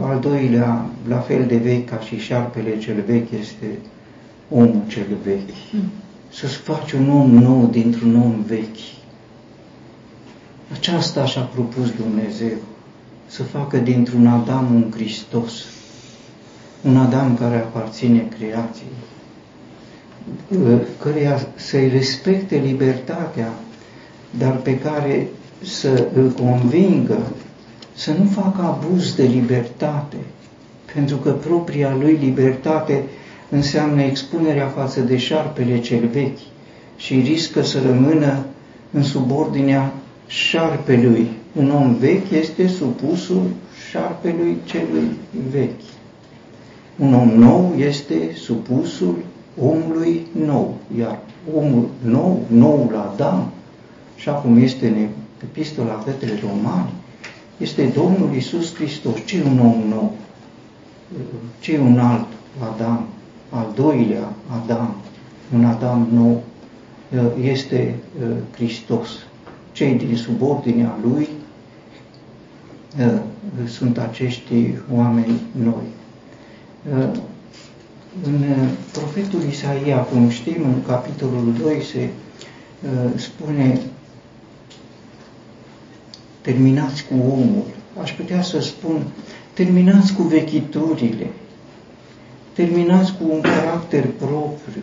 al 0.01 0.21
doilea, 0.21 0.87
la 1.09 1.19
fel 1.19 1.47
de 1.47 1.57
vechi 1.57 1.89
ca 1.89 1.99
și 1.99 2.19
șarpele 2.19 2.79
cel 2.79 3.03
vechi, 3.07 3.31
este 3.31 3.79
omul 4.51 4.83
cel 4.87 5.17
vechi. 5.25 5.55
Hmm. 5.71 5.91
Să-ți 6.33 6.57
faci 6.57 6.93
un 6.93 7.11
om 7.11 7.31
nou 7.31 7.67
dintr-un 7.67 8.15
om 8.15 8.43
vechi. 8.47 8.97
Aceasta 10.73 11.25
și-a 11.25 11.43
propus 11.43 11.91
Dumnezeu, 11.91 12.57
să 13.27 13.43
facă 13.43 13.77
dintr-un 13.77 14.27
Adam 14.27 14.75
un 14.75 14.93
Hristos, 14.95 15.65
un 16.83 16.97
Adam 16.97 17.37
care 17.37 17.57
aparține 17.57 18.29
creației, 18.39 18.89
căreia 21.03 21.47
să-i 21.55 21.89
respecte 21.89 22.57
libertatea, 22.57 23.53
dar 24.39 24.57
pe 24.57 24.79
care 24.79 25.27
să 25.63 26.07
îl 26.15 26.31
convingă 26.31 27.19
să 27.95 28.13
nu 28.19 28.25
facă 28.25 28.63
abuz 28.63 29.15
de 29.15 29.23
libertate, 29.23 30.17
pentru 30.95 31.17
că 31.17 31.31
propria 31.31 31.97
lui 32.01 32.19
libertate 32.23 33.03
înseamnă 33.51 34.03
expunerea 34.03 34.67
față 34.67 35.01
de 35.01 35.17
șarpele 35.17 35.81
cel 35.81 36.07
vechi 36.13 36.39
și 36.97 37.21
riscă 37.21 37.63
să 37.63 37.79
rămână 37.87 38.45
în 38.91 39.03
subordinea 39.03 39.93
șarpelui. 40.27 41.29
Un 41.53 41.71
om 41.71 41.95
vechi 41.95 42.31
este 42.31 42.67
supusul 42.67 43.43
șarpelui 43.91 44.57
celui 44.65 45.11
vechi. 45.53 45.89
Un 46.97 47.15
om 47.15 47.29
nou 47.29 47.75
este 47.79 48.15
supusul 48.35 49.17
omului 49.61 50.27
nou, 50.47 50.75
iar 50.99 51.19
omul 51.55 51.89
nou, 52.03 52.41
noul 52.51 53.11
Adam, 53.13 53.51
așa 54.17 54.33
cum 54.33 54.57
este 54.63 54.89
în 54.89 55.09
epistola 55.43 56.03
către 56.05 56.29
romani, 56.41 56.91
este 57.57 57.93
Domnul 57.95 58.35
Isus 58.35 58.75
Hristos. 58.75 59.15
Ce 59.25 59.43
un 59.47 59.59
om 59.59 59.83
nou? 59.89 60.13
Ce 61.61 61.79
un 61.79 61.99
alt 61.99 62.27
Adam? 62.73 63.05
Al 63.51 63.73
doilea 63.75 64.33
Adam, 64.63 64.95
un 65.55 65.65
Adam 65.65 66.09
nou, 66.13 66.43
este 67.43 67.95
Hristos. 68.51 69.09
Cei 69.73 69.95
din 69.95 70.17
subordinea 70.17 70.99
Lui 71.03 71.29
sunt 73.67 73.99
acești 73.99 74.75
oameni 74.95 75.41
noi. 75.65 75.85
În 78.23 78.69
profetul 78.93 79.43
Isaia, 79.51 79.99
cum 79.99 80.29
știm, 80.29 80.65
în 80.65 80.83
capitolul 80.87 81.55
2 81.63 81.83
se 81.83 82.09
spune 83.17 83.81
terminați 86.41 87.05
cu 87.05 87.15
omul. 87.15 87.65
Aș 88.03 88.13
putea 88.13 88.43
să 88.43 88.61
spun, 88.61 89.03
terminați 89.53 90.15
cu 90.15 90.23
vechiturile, 90.23 91.27
terminați 92.53 93.15
cu 93.17 93.25
un 93.31 93.41
caracter 93.41 94.07
propriu, 94.07 94.83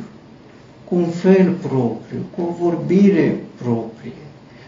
cu 0.83 0.95
un 0.95 1.09
fel 1.09 1.51
propriu, 1.51 2.19
cu 2.35 2.41
o 2.41 2.63
vorbire 2.63 3.39
proprie. 3.55 4.11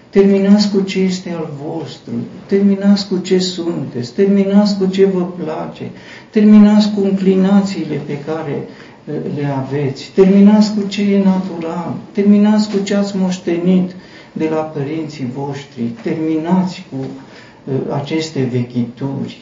Terminați 0.10 0.72
cu 0.72 0.82
ce 0.82 1.00
este 1.00 1.30
al 1.30 1.50
vostru, 1.63 2.12
terminați 2.46 3.08
cu 3.08 3.17
ce 3.17 3.39
sunteți, 3.39 4.13
terminați 4.13 4.78
cu 4.78 4.86
ce 4.86 5.06
vă 5.06 5.24
place, 5.24 5.84
terminați 6.30 6.91
cu 6.91 7.02
înclinațiile 7.02 8.02
pe 8.06 8.20
care 8.26 8.67
eh, 9.06 9.13
le 9.36 9.46
aveți, 9.46 10.12
terminați 10.15 10.74
cu 10.74 10.88
ce 10.88 11.02
e 11.02 11.24
natural, 11.24 11.96
terminați 12.12 12.70
cu 12.70 12.84
ce 12.84 12.96
ați 12.96 13.17
moștenit 13.17 13.91
de 14.32 14.50
la 14.50 14.62
părinții 14.62 15.32
voștri, 15.36 15.84
terminați 16.02 16.86
cu 16.89 16.98
uh, 17.06 17.76
aceste 17.93 18.50
vechituri. 18.52 19.38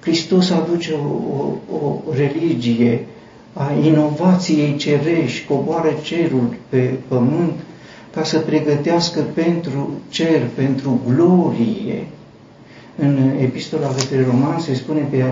Hristos 0.00 0.50
aduce 0.50 0.92
o, 0.92 1.34
o, 1.74 1.76
o 1.76 2.12
religie 2.14 3.06
a 3.52 3.72
inovației 3.84 4.76
cerești, 4.76 5.46
coboară 5.46 5.88
cerul 6.02 6.56
pe 6.68 6.94
pământ 7.08 7.52
ca 8.14 8.24
să 8.24 8.38
pregătească 8.38 9.20
pentru 9.20 9.90
cer, 10.08 10.40
pentru 10.54 11.00
glorie. 11.06 12.06
În 12.96 13.30
epistola 13.40 13.86
către 13.86 14.26
roman 14.30 14.58
se 14.58 14.74
spune 14.74 15.06
pe 15.10 15.24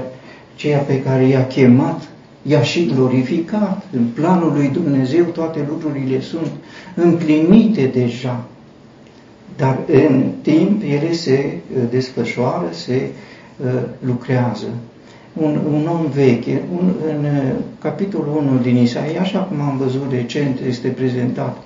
ceea 0.54 0.78
pe 0.78 1.02
care 1.02 1.26
i-a 1.26 1.46
chemat, 1.46 2.08
i-a 2.42 2.62
și 2.62 2.86
glorificat. 2.94 3.82
În 3.92 4.04
planul 4.14 4.52
lui 4.52 4.68
Dumnezeu 4.68 5.24
toate 5.24 5.66
lucrurile 5.68 6.20
sunt 6.20 6.50
împlinite 6.94 7.90
deja. 7.94 8.44
Dar 9.56 9.78
în 9.86 10.24
timp 10.42 10.82
ele 10.82 11.12
se 11.12 11.56
uh, 11.76 11.82
desfășoară, 11.90 12.68
se 12.70 13.08
uh, 13.64 13.82
lucrează. 14.06 14.66
Un, 15.32 15.60
un 15.72 15.88
om 15.88 16.06
veche, 16.14 16.62
un, 16.72 16.92
în 17.06 17.24
uh, 17.24 17.52
capitolul 17.78 18.44
1 18.50 18.58
din 18.62 18.76
Isaia, 18.76 19.20
așa 19.20 19.38
cum 19.38 19.60
am 19.60 19.76
văzut 19.76 20.06
recent, 20.10 20.58
este 20.68 20.88
prezentat 20.88 21.56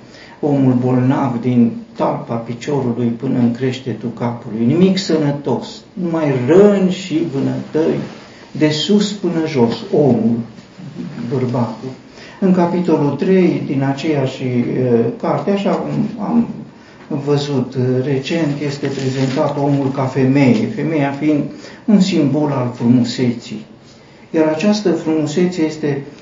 omul 0.41 0.73
bolnav 0.73 1.41
din 1.41 1.73
talpa 1.97 2.35
piciorului 2.35 3.07
până 3.07 3.39
în 3.39 3.53
creștetul 3.53 4.11
capului, 4.19 4.67
nimic 4.67 4.99
sănătos, 4.99 5.69
numai 5.93 6.35
răni 6.47 6.91
și 6.91 7.23
vânătăi, 7.33 7.99
de 8.51 8.69
sus 8.69 9.13
până 9.13 9.47
jos, 9.47 9.75
omul, 9.93 10.37
bărbatul. 11.33 11.89
În 12.41 12.53
capitolul 12.53 13.11
3 13.11 13.63
din 13.67 13.83
aceeași 13.83 14.43
uh, 14.43 15.05
carte, 15.21 15.51
așa 15.51 15.71
cum 15.71 15.93
am 16.25 16.49
văzut 17.25 17.75
uh, 17.75 18.05
recent, 18.05 18.61
este 18.61 18.87
prezentat 18.87 19.59
omul 19.59 19.91
ca 19.91 20.03
femeie, 20.03 20.67
femeia 20.67 21.11
fiind 21.11 21.43
un 21.85 22.01
simbol 22.01 22.51
al 22.53 22.73
frumuseții. 22.75 23.65
Iar 24.31 24.47
această 24.47 24.93
frumusețe 24.93 25.63
este 25.63 26.03
uh, 26.03 26.16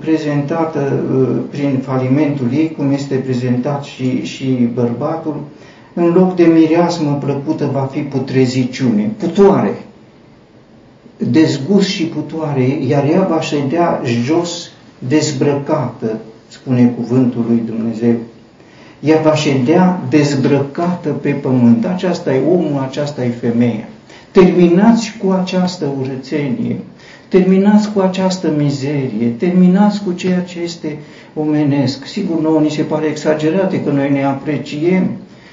prezentată 0.00 1.02
uh, 1.12 1.36
prin 1.50 1.78
falimentul 1.84 2.46
ei, 2.52 2.74
cum 2.76 2.92
este 2.92 3.14
prezentat 3.14 3.84
și, 3.84 4.24
și 4.24 4.68
bărbatul, 4.74 5.40
în 5.94 6.12
loc 6.12 6.36
de 6.36 6.44
mireasmă 6.44 7.18
plăcută 7.24 7.70
va 7.72 7.88
fi 7.92 8.00
putreziciune, 8.00 9.10
putoare, 9.18 9.82
dezgust 11.16 11.88
și 11.88 12.04
putoare, 12.04 12.78
iar 12.88 13.08
ea 13.08 13.26
va 13.30 13.40
ședea 13.40 14.00
jos 14.04 14.70
dezbrăcată, 14.98 16.18
spune 16.48 16.94
cuvântul 16.96 17.44
lui 17.48 17.62
Dumnezeu 17.66 18.14
ea 19.00 19.20
va 19.20 19.34
ședea 19.34 20.00
dezbrăcată 20.08 21.08
pe 21.08 21.30
pământ. 21.30 21.86
Aceasta 21.86 22.34
e 22.34 22.42
omul, 22.48 22.82
aceasta 22.88 23.24
e 23.24 23.28
femeia. 23.28 23.88
Terminați 24.30 25.16
cu 25.22 25.30
această 25.30 25.92
urățenie, 26.00 26.76
terminați 27.30 27.92
cu 27.92 28.00
această 28.00 28.52
mizerie, 28.56 29.28
terminați 29.38 30.02
cu 30.02 30.12
ceea 30.12 30.40
ce 30.40 30.60
este 30.60 30.96
omenesc. 31.34 32.04
Sigur, 32.04 32.40
nouă 32.40 32.60
ni 32.60 32.70
se 32.70 32.82
pare 32.82 33.06
exagerat 33.06 33.84
că 33.84 33.90
noi 33.90 34.10
ne 34.10 34.24
apreciem, 34.24 35.10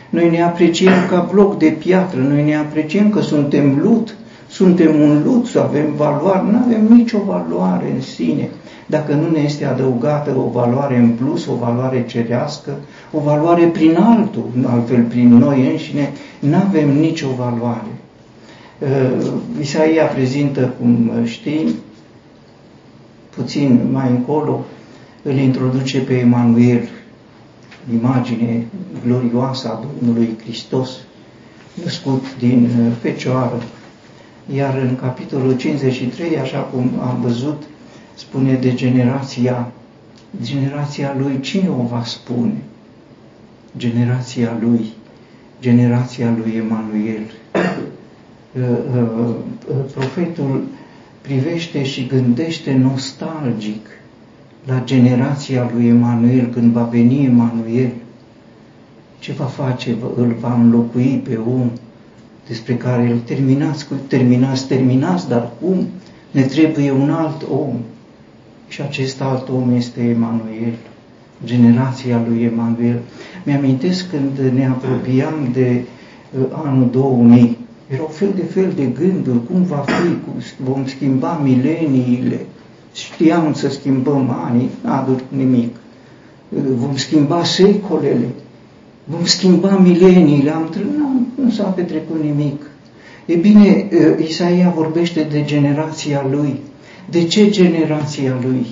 noi 0.09 0.29
ne 0.29 0.43
apreciem 0.43 1.07
ca 1.09 1.29
bloc 1.31 1.57
de 1.57 1.75
piatră, 1.79 2.19
noi 2.19 2.43
ne 2.43 2.55
apreciem 2.55 3.09
că 3.09 3.21
suntem 3.21 3.79
lut, 3.81 4.15
suntem 4.49 5.01
un 5.01 5.21
lut, 5.25 5.45
să 5.45 5.59
avem 5.59 5.93
valoare, 5.95 6.51
nu 6.51 6.57
avem 6.57 6.87
nicio 6.89 7.19
valoare 7.25 7.91
în 7.95 8.01
sine 8.01 8.49
dacă 8.87 9.13
nu 9.13 9.29
ne 9.29 9.39
este 9.39 9.65
adăugată 9.65 10.35
o 10.37 10.49
valoare 10.49 10.97
în 10.97 11.09
plus, 11.09 11.45
o 11.45 11.55
valoare 11.55 12.05
cerească, 12.07 12.71
o 13.11 13.19
valoare 13.19 13.65
prin 13.65 13.97
altul, 13.97 14.49
altfel 14.65 15.03
prin 15.03 15.37
noi 15.37 15.69
înșine, 15.71 16.11
nu 16.39 16.55
avem 16.55 16.89
nicio 16.99 17.27
valoare. 17.37 17.96
Uh, 18.79 19.33
Isaia 19.59 20.05
prezintă, 20.05 20.73
cum 20.79 21.11
știm, 21.23 21.67
puțin 23.35 23.87
mai 23.91 24.09
încolo, 24.09 24.65
îl 25.21 25.35
introduce 25.37 25.99
pe 25.99 26.17
Emanuel, 26.17 26.89
imagine 27.93 28.67
glorioasă 29.05 29.67
a 29.67 29.85
Domnului 29.85 30.37
Hristos, 30.43 30.89
născut 31.83 32.37
din 32.37 32.63
uh, 32.63 32.91
Fecioară. 33.01 33.63
Iar 34.55 34.77
în 34.77 34.95
capitolul 34.95 35.57
53, 35.57 36.37
așa 36.37 36.59
cum 36.59 36.91
am 37.01 37.21
văzut, 37.21 37.63
spune 38.13 38.53
de 38.53 38.73
generația, 38.73 39.71
generația 40.41 41.15
lui, 41.19 41.39
cine 41.39 41.69
o 41.69 41.85
va 41.87 42.03
spune? 42.03 42.63
Generația 43.77 44.57
lui, 44.61 44.85
generația 45.61 46.35
lui 46.37 46.53
Emanuel. 46.55 47.21
Uh, 48.55 48.61
uh, 48.61 49.35
uh, 49.69 49.75
profetul 49.93 50.63
privește 51.21 51.83
și 51.83 52.05
gândește 52.05 52.73
nostalgic 52.73 53.87
la 54.65 54.81
generația 54.83 55.71
lui 55.73 55.87
Emanuel, 55.87 56.45
când 56.45 56.71
va 56.71 56.83
veni 56.83 57.25
Emanuel, 57.25 57.91
ce 59.19 59.31
va 59.31 59.45
face? 59.45 59.95
Îl 60.15 60.35
va 60.39 60.53
înlocui 60.53 61.21
pe 61.23 61.35
om 61.35 61.71
despre 62.47 62.75
care 62.75 63.11
îl 63.11 63.17
terminați, 63.17 63.87
terminați, 64.07 64.67
terminați, 64.67 65.27
dar 65.27 65.49
cum? 65.61 65.87
Ne 66.31 66.41
trebuie 66.41 66.91
un 66.91 67.09
alt 67.09 67.45
om. 67.49 67.75
Și 68.67 68.81
acest 68.81 69.21
alt 69.21 69.49
om 69.49 69.75
este 69.75 70.01
Emanuel, 70.01 70.73
generația 71.45 72.21
lui 72.27 72.43
Emanuel. 72.43 72.99
Mi-amintesc 73.43 74.09
când 74.09 74.53
ne 74.53 74.67
apropiam 74.67 75.49
de 75.53 75.83
uh, 76.39 76.45
anul 76.51 76.89
2000, 76.89 77.57
erau 77.87 78.07
fel 78.07 78.33
de 78.35 78.43
fel 78.43 78.71
de 78.75 78.83
gânduri, 78.83 79.45
cum 79.51 79.63
va 79.63 79.85
fi, 79.85 80.07
cum 80.07 80.41
vom 80.57 80.85
schimba 80.87 81.41
mileniile, 81.43 82.45
știam 82.93 83.53
să 83.53 83.69
schimbăm 83.69 84.29
anii, 84.45 84.69
n-a 84.83 85.07
nimic, 85.27 85.75
uh, 86.49 86.61
vom 86.75 86.95
schimba 86.95 87.43
secolele, 87.43 88.27
vom 89.03 89.25
schimba 89.25 89.69
mileniile, 89.69 90.51
am 90.51 90.69
nu, 90.97 91.43
nu 91.43 91.49
s-a 91.49 91.63
petrecut 91.63 92.23
nimic. 92.23 92.61
E 93.25 93.35
bine, 93.35 93.87
uh, 93.91 94.27
Isaia 94.27 94.73
vorbește 94.75 95.27
de 95.31 95.43
generația 95.43 96.25
lui, 96.31 96.59
de 97.09 97.23
ce 97.23 97.49
generația 97.49 98.37
lui? 98.41 98.65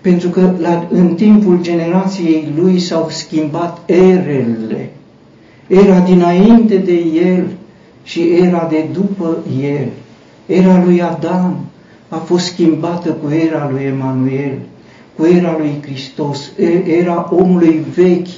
Pentru 0.00 0.28
că 0.28 0.54
la, 0.58 0.88
în 0.90 1.14
timpul 1.14 1.58
generației 1.62 2.52
lui 2.56 2.78
s-au 2.78 3.08
schimbat 3.10 3.90
erele. 3.90 4.90
Era 5.66 5.98
dinainte 5.98 6.76
de 6.76 7.04
el 7.24 7.46
și 8.02 8.20
era 8.20 8.66
de 8.70 8.84
după 8.92 9.36
el. 9.62 9.88
Era 10.46 10.82
lui 10.84 11.02
Adam. 11.02 11.56
A 12.08 12.16
fost 12.16 12.44
schimbată 12.44 13.10
cu 13.10 13.32
era 13.32 13.68
lui 13.70 13.82
Emanuel, 13.82 14.58
cu 15.16 15.26
era 15.26 15.56
lui 15.58 15.78
Hristos, 15.82 16.52
era 16.86 17.28
omului 17.32 17.84
vechi, 17.94 18.28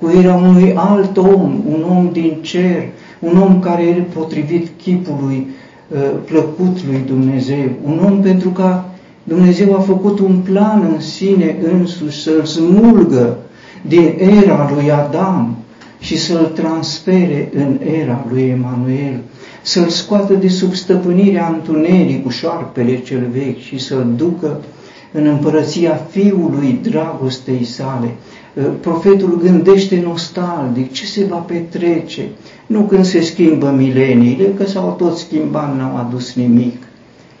cu 0.00 0.10
era 0.22 0.34
unui 0.34 0.72
alt 0.76 1.16
om, 1.16 1.62
un 1.68 1.84
om 1.88 2.08
din 2.12 2.38
cer, 2.40 2.88
un 3.18 3.38
om 3.38 3.60
care 3.60 3.82
era 3.82 4.04
potrivit 4.14 4.68
chipului 4.82 5.46
uh, 5.88 5.98
plăcut 6.24 6.84
lui 6.86 7.02
Dumnezeu, 7.06 7.70
un 7.84 8.00
om 8.04 8.20
pentru 8.20 8.48
ca 8.48 8.84
Dumnezeu 9.24 9.76
a 9.76 9.80
făcut 9.80 10.18
un 10.18 10.36
plan 10.36 10.88
în 10.94 11.00
sine 11.00 11.56
însuși 11.72 12.22
să-l 12.22 12.44
smulgă 12.44 13.36
din 13.82 14.12
era 14.18 14.70
lui 14.74 14.90
Adam 14.90 15.56
și 16.04 16.18
să-l 16.18 16.44
transfere 16.54 17.50
în 17.54 17.78
era 18.02 18.26
lui 18.30 18.42
Emanuel, 18.42 19.20
să-l 19.62 19.88
scoată 19.88 20.34
de 20.34 20.48
sub 20.48 20.74
stăpânirea 20.74 21.62
cu 22.22 22.28
șarpele 22.28 23.00
cel 23.00 23.28
vechi 23.32 23.58
și 23.58 23.78
să-l 23.78 24.06
ducă 24.16 24.60
în 25.12 25.26
împărăția 25.26 26.06
Fiului 26.10 26.80
dragostei 26.82 27.64
sale. 27.64 28.14
Profetul 28.80 29.40
gândește 29.42 30.00
nostalgic 30.04 30.92
ce 30.92 31.06
se 31.06 31.24
va 31.24 31.36
petrece, 31.36 32.22
nu 32.66 32.80
când 32.80 33.04
se 33.04 33.20
schimbă 33.20 33.74
mileniile, 33.76 34.44
că 34.56 34.66
s-au 34.66 34.94
tot 34.98 35.16
schimbat, 35.16 35.76
n-au 35.76 35.96
adus 35.96 36.34
nimic, 36.34 36.82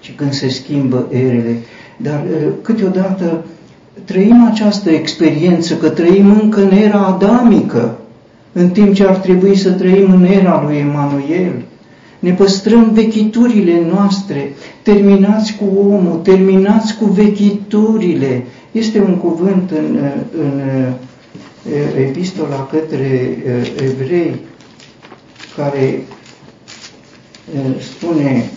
ci 0.00 0.14
când 0.16 0.32
se 0.32 0.48
schimbă 0.48 1.06
erele. 1.10 1.56
Dar 1.96 2.24
câteodată 2.62 3.44
trăim 4.04 4.46
această 4.50 4.90
experiență, 4.90 5.74
că 5.74 5.88
trăim 5.88 6.30
încă 6.40 6.62
în 6.62 6.72
era 6.72 7.06
adamică, 7.06 7.98
în 8.56 8.70
timp 8.70 8.94
ce 8.94 9.04
ar 9.04 9.16
trebui 9.16 9.56
să 9.56 9.70
trăim 9.70 10.10
în 10.10 10.24
era 10.24 10.62
lui 10.66 10.76
Emanuel. 10.76 11.64
Ne 12.18 12.32
păstrăm 12.32 12.90
vechiturile 12.92 13.80
noastre, 13.92 14.52
terminați 14.82 15.54
cu 15.56 15.64
omul, 15.78 16.20
terminați 16.22 16.96
cu 16.96 17.04
vechiturile. 17.04 18.44
Este 18.72 19.00
un 19.00 19.16
cuvânt 19.16 19.70
în, 19.70 19.98
în 20.38 20.60
epistola 21.98 22.66
către 22.66 23.38
evrei 23.82 24.34
care 25.56 26.02
spune 27.78 28.50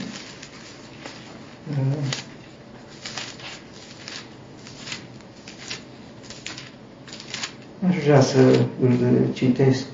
Aș 7.90 7.96
vrea 8.04 8.22
să 8.22 8.40
îl 8.82 8.92
citesc. 9.34 9.86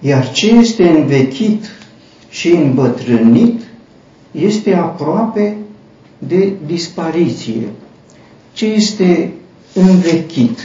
Iar 0.00 0.32
ce 0.32 0.46
este 0.54 0.88
învechit 0.88 1.64
și 2.28 2.48
îmbătrânit 2.48 3.60
este 4.30 4.74
aproape 4.74 5.56
de 6.18 6.52
dispariție. 6.66 7.68
Ce 8.52 8.66
este 8.66 9.32
învechit? 9.74 10.58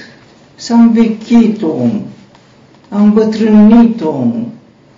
S-a 0.55 0.75
învechit 0.75 1.61
omul, 1.61 2.01
a 2.89 3.01
îmbătrânit 3.01 4.01
omul. 4.01 4.47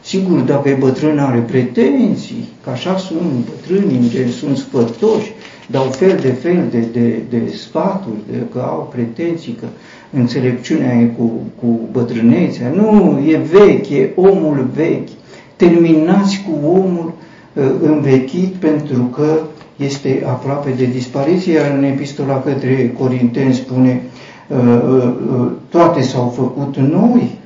Sigur, 0.04 0.40
dacă 0.40 0.70
e 0.70 0.74
bătrân 0.74 1.20
are 1.20 1.40
pretenții, 1.40 2.48
că 2.64 2.70
așa 2.70 2.98
sunt 2.98 3.46
bătrânii, 3.50 3.98
în 3.98 4.32
sunt 4.32 4.58
sfătoși, 4.58 5.32
dau 5.68 5.84
fel 5.84 6.18
de 6.22 6.28
fel 6.32 6.64
de, 6.72 6.80
de, 6.92 7.22
de 7.30 7.54
sfaturi, 7.56 8.18
de, 8.32 8.38
că 8.54 8.60
au 8.60 8.90
pretenții, 8.94 9.58
că 9.60 9.66
înțelepciunea 10.14 10.96
e 10.96 11.06
cu, 11.06 11.32
cu 11.60 11.80
bătrânețea. 11.92 12.70
Nu, 12.76 13.20
e 13.28 13.38
vechi, 13.38 13.90
e 13.90 14.10
omul 14.16 14.70
vechi. 14.76 15.10
Terminați 15.56 16.44
cu 16.48 16.68
omul 16.68 17.14
uh, 17.54 17.64
învechit 17.82 18.54
pentru 18.54 19.04
că 19.04 19.40
este 19.76 20.24
aproape 20.28 20.70
de 20.78 20.86
dispariție, 20.86 21.54
iar 21.54 21.72
în 21.78 21.84
epistola 21.84 22.42
către 22.42 22.94
Corinteni 23.00 23.54
spune 23.54 24.02
uh, 24.48 24.58
uh, 24.58 25.14
uh, 25.40 25.52
toate 25.70 26.02
s-au 26.02 26.30
făcut 26.36 26.78
noi, 26.78 27.38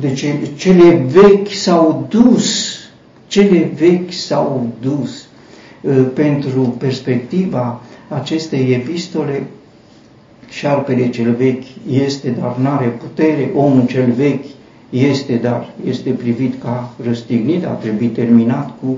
deci 0.00 0.24
cele 0.56 1.06
vechi 1.10 1.52
s-au 1.52 2.06
dus, 2.08 2.78
cele 3.26 3.72
vechi 3.78 4.12
s-au 4.12 4.66
dus. 4.80 5.27
Pentru 6.14 6.60
perspectiva 6.78 7.80
acestei 8.08 8.72
epistole, 8.72 9.46
șarpele 10.48 11.08
cel 11.08 11.34
vechi 11.34 11.64
este, 11.90 12.30
dar 12.40 12.56
nu 12.56 12.68
are 12.68 12.86
putere, 12.86 13.50
omul 13.54 13.86
cel 13.86 14.10
vechi 14.12 14.44
este, 14.90 15.34
dar 15.36 15.70
este 15.86 16.10
privit 16.10 16.62
ca 16.62 16.94
răstignit, 17.04 17.64
a 17.64 17.68
trebuit 17.70 18.14
terminat 18.14 18.72
cu 18.80 18.96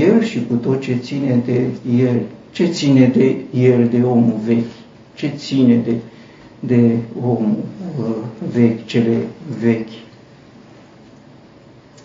el 0.00 0.22
și 0.22 0.46
cu 0.46 0.54
tot 0.54 0.80
ce 0.80 0.94
ține 0.94 1.42
de 1.44 1.66
el. 2.02 2.20
Ce 2.50 2.66
ține 2.66 3.06
de 3.16 3.36
el, 3.60 3.88
de 3.88 4.02
omul 4.02 4.36
vechi? 4.44 4.72
Ce 5.14 5.32
ține 5.36 5.76
de, 5.76 5.94
de 6.60 6.96
omul 7.22 7.56
uh, 7.98 8.14
vechi, 8.52 8.86
cele 8.86 9.16
vechi? 9.60 9.90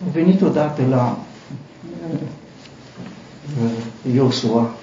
A 0.06 0.10
venit 0.12 0.42
odată 0.42 0.82
la 0.90 1.18
uh, 2.12 2.18
Iosua, 4.14 4.74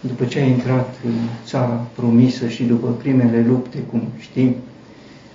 după 0.00 0.24
ce 0.24 0.38
a 0.38 0.44
intrat 0.44 0.94
în 1.06 1.14
țara 1.44 1.86
promisă 1.94 2.48
și 2.48 2.62
după 2.62 2.88
primele 2.88 3.44
lupte, 3.48 3.78
cum 3.78 4.02
știm, 4.18 4.54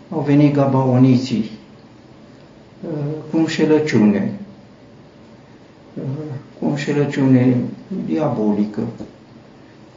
au 0.10 0.19
venit 0.19 0.53
gabaoniții 0.53 1.51
uh, 2.82 3.13
cu 3.32 3.38
înșelăciune, 3.38 4.32
cu 6.60 6.65
o 6.65 6.67
înșelăciune 6.67 7.56
diabolică. 8.06 8.82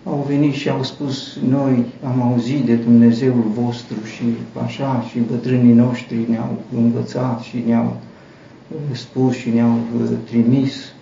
Au 0.04 0.24
venit 0.28 0.52
și 0.52 0.68
au 0.68 0.82
spus, 0.82 1.38
noi 1.48 1.84
am 2.04 2.22
auzit 2.22 2.64
de 2.64 2.74
Dumnezeul 2.74 3.44
vostru 3.54 3.96
și 4.04 4.22
așa, 4.64 5.04
și 5.10 5.18
bătrânii 5.18 5.74
noștri 5.74 6.26
ne-au 6.28 6.58
învățat 6.76 7.40
și 7.40 7.62
ne-au 7.66 7.96
uh, 8.68 8.96
spus 8.96 9.34
și 9.34 9.48
ne-au 9.48 9.78
uh, 10.00 10.08
trimis. 10.24 10.92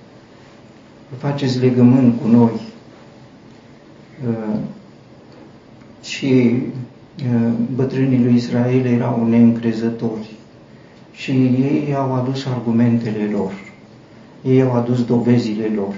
Faceți 1.17 1.59
legământ 1.59 2.21
cu 2.23 2.29
noi. 2.29 2.61
Uh, 4.29 4.59
și 6.03 6.63
bătrânii 7.75 8.25
lui 8.25 8.35
Israel 8.35 8.87
erau 8.87 9.27
neîncrezători 9.29 10.31
și 11.13 11.31
ei 11.31 11.95
au 11.95 12.15
adus 12.15 12.47
argumentele 12.47 13.29
lor 13.33 13.53
ei 14.43 14.63
au 14.63 14.73
adus 14.73 15.05
dovezile 15.05 15.71
lor. 15.75 15.95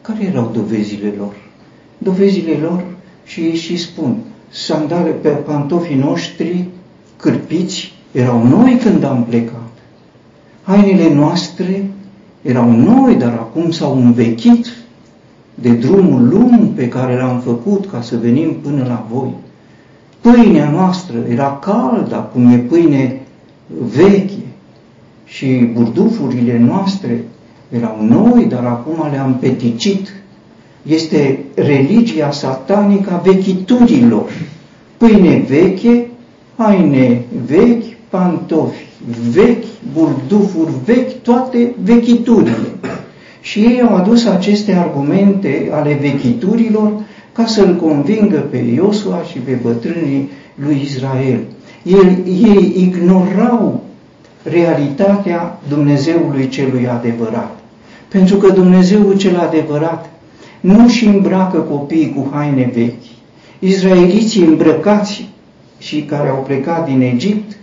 Care 0.00 0.24
erau 0.24 0.50
dovezile 0.54 1.14
lor? 1.18 1.34
Dovezile 1.98 2.52
lor 2.52 2.84
și 3.24 3.40
ei 3.40 3.54
și 3.54 3.76
spun, 3.76 4.16
sandale 4.48 5.10
pe 5.10 5.28
pantofii 5.28 5.96
noștri 5.96 6.64
cârpiți 7.16 7.92
erau 8.12 8.46
noi 8.46 8.78
când 8.82 9.04
am 9.04 9.24
plecat. 9.24 9.68
Hainele 10.62 11.14
noastre 11.14 11.90
erau 12.42 12.70
noi, 12.70 13.14
dar 13.14 13.32
acum 13.32 13.70
s-au 13.70 13.96
învechit 13.96 14.66
de 15.54 15.70
drumul 15.70 16.28
lung 16.28 16.66
pe 16.74 16.88
care 16.88 17.16
l-am 17.16 17.40
făcut 17.40 17.86
ca 17.90 18.00
să 18.00 18.16
venim 18.16 18.54
până 18.62 18.84
la 18.88 19.06
voi. 19.12 19.34
Pâinea 20.20 20.70
noastră 20.70 21.16
era 21.28 21.58
caldă, 21.62 22.14
acum 22.14 22.46
e 22.46 22.56
pâine 22.56 23.20
veche 23.66 24.44
și 25.24 25.70
burdufurile 25.72 26.58
noastre 26.58 27.24
erau 27.68 27.96
noi, 28.08 28.44
dar 28.44 28.64
acum 28.64 29.10
le-am 29.10 29.36
peticit. 29.40 30.12
Este 30.82 31.38
religia 31.54 32.30
satanică 32.30 33.12
a 33.12 33.16
vechiturilor. 33.16 34.30
Pâine 34.96 35.44
veche, 35.48 36.06
haine 36.56 37.24
vechi, 37.46 37.89
pantofi 38.10 38.86
vechi, 39.30 39.66
burdufuri 39.92 40.72
vechi, 40.84 41.22
toate 41.22 41.74
vechiturile. 41.82 42.68
Și 43.40 43.58
ei 43.58 43.80
au 43.80 43.96
adus 43.96 44.26
aceste 44.26 44.72
argumente 44.72 45.68
ale 45.72 45.98
vechiturilor 46.00 46.92
ca 47.32 47.46
să-l 47.46 47.76
convingă 47.76 48.38
pe 48.38 48.56
Iosua 48.56 49.22
și 49.30 49.38
pe 49.38 49.58
bătrânii 49.62 50.30
lui 50.54 50.80
Israel. 50.84 51.40
Ei, 51.82 52.18
ei 52.26 52.74
ignorau 52.76 53.82
realitatea 54.42 55.60
Dumnezeului 55.68 56.48
celui 56.48 56.88
adevărat. 56.88 57.58
Pentru 58.08 58.36
că 58.36 58.52
Dumnezeul 58.52 59.16
cel 59.16 59.38
adevărat 59.38 60.10
nu 60.60 60.88
și 60.88 61.04
îmbracă 61.06 61.58
copiii 61.58 62.12
cu 62.14 62.30
haine 62.32 62.70
vechi. 62.74 63.02
Izraeliții 63.58 64.44
îmbrăcați 64.44 65.28
și 65.78 66.02
care 66.02 66.28
au 66.28 66.42
plecat 66.46 66.84
din 66.88 67.00
Egipt 67.00 67.56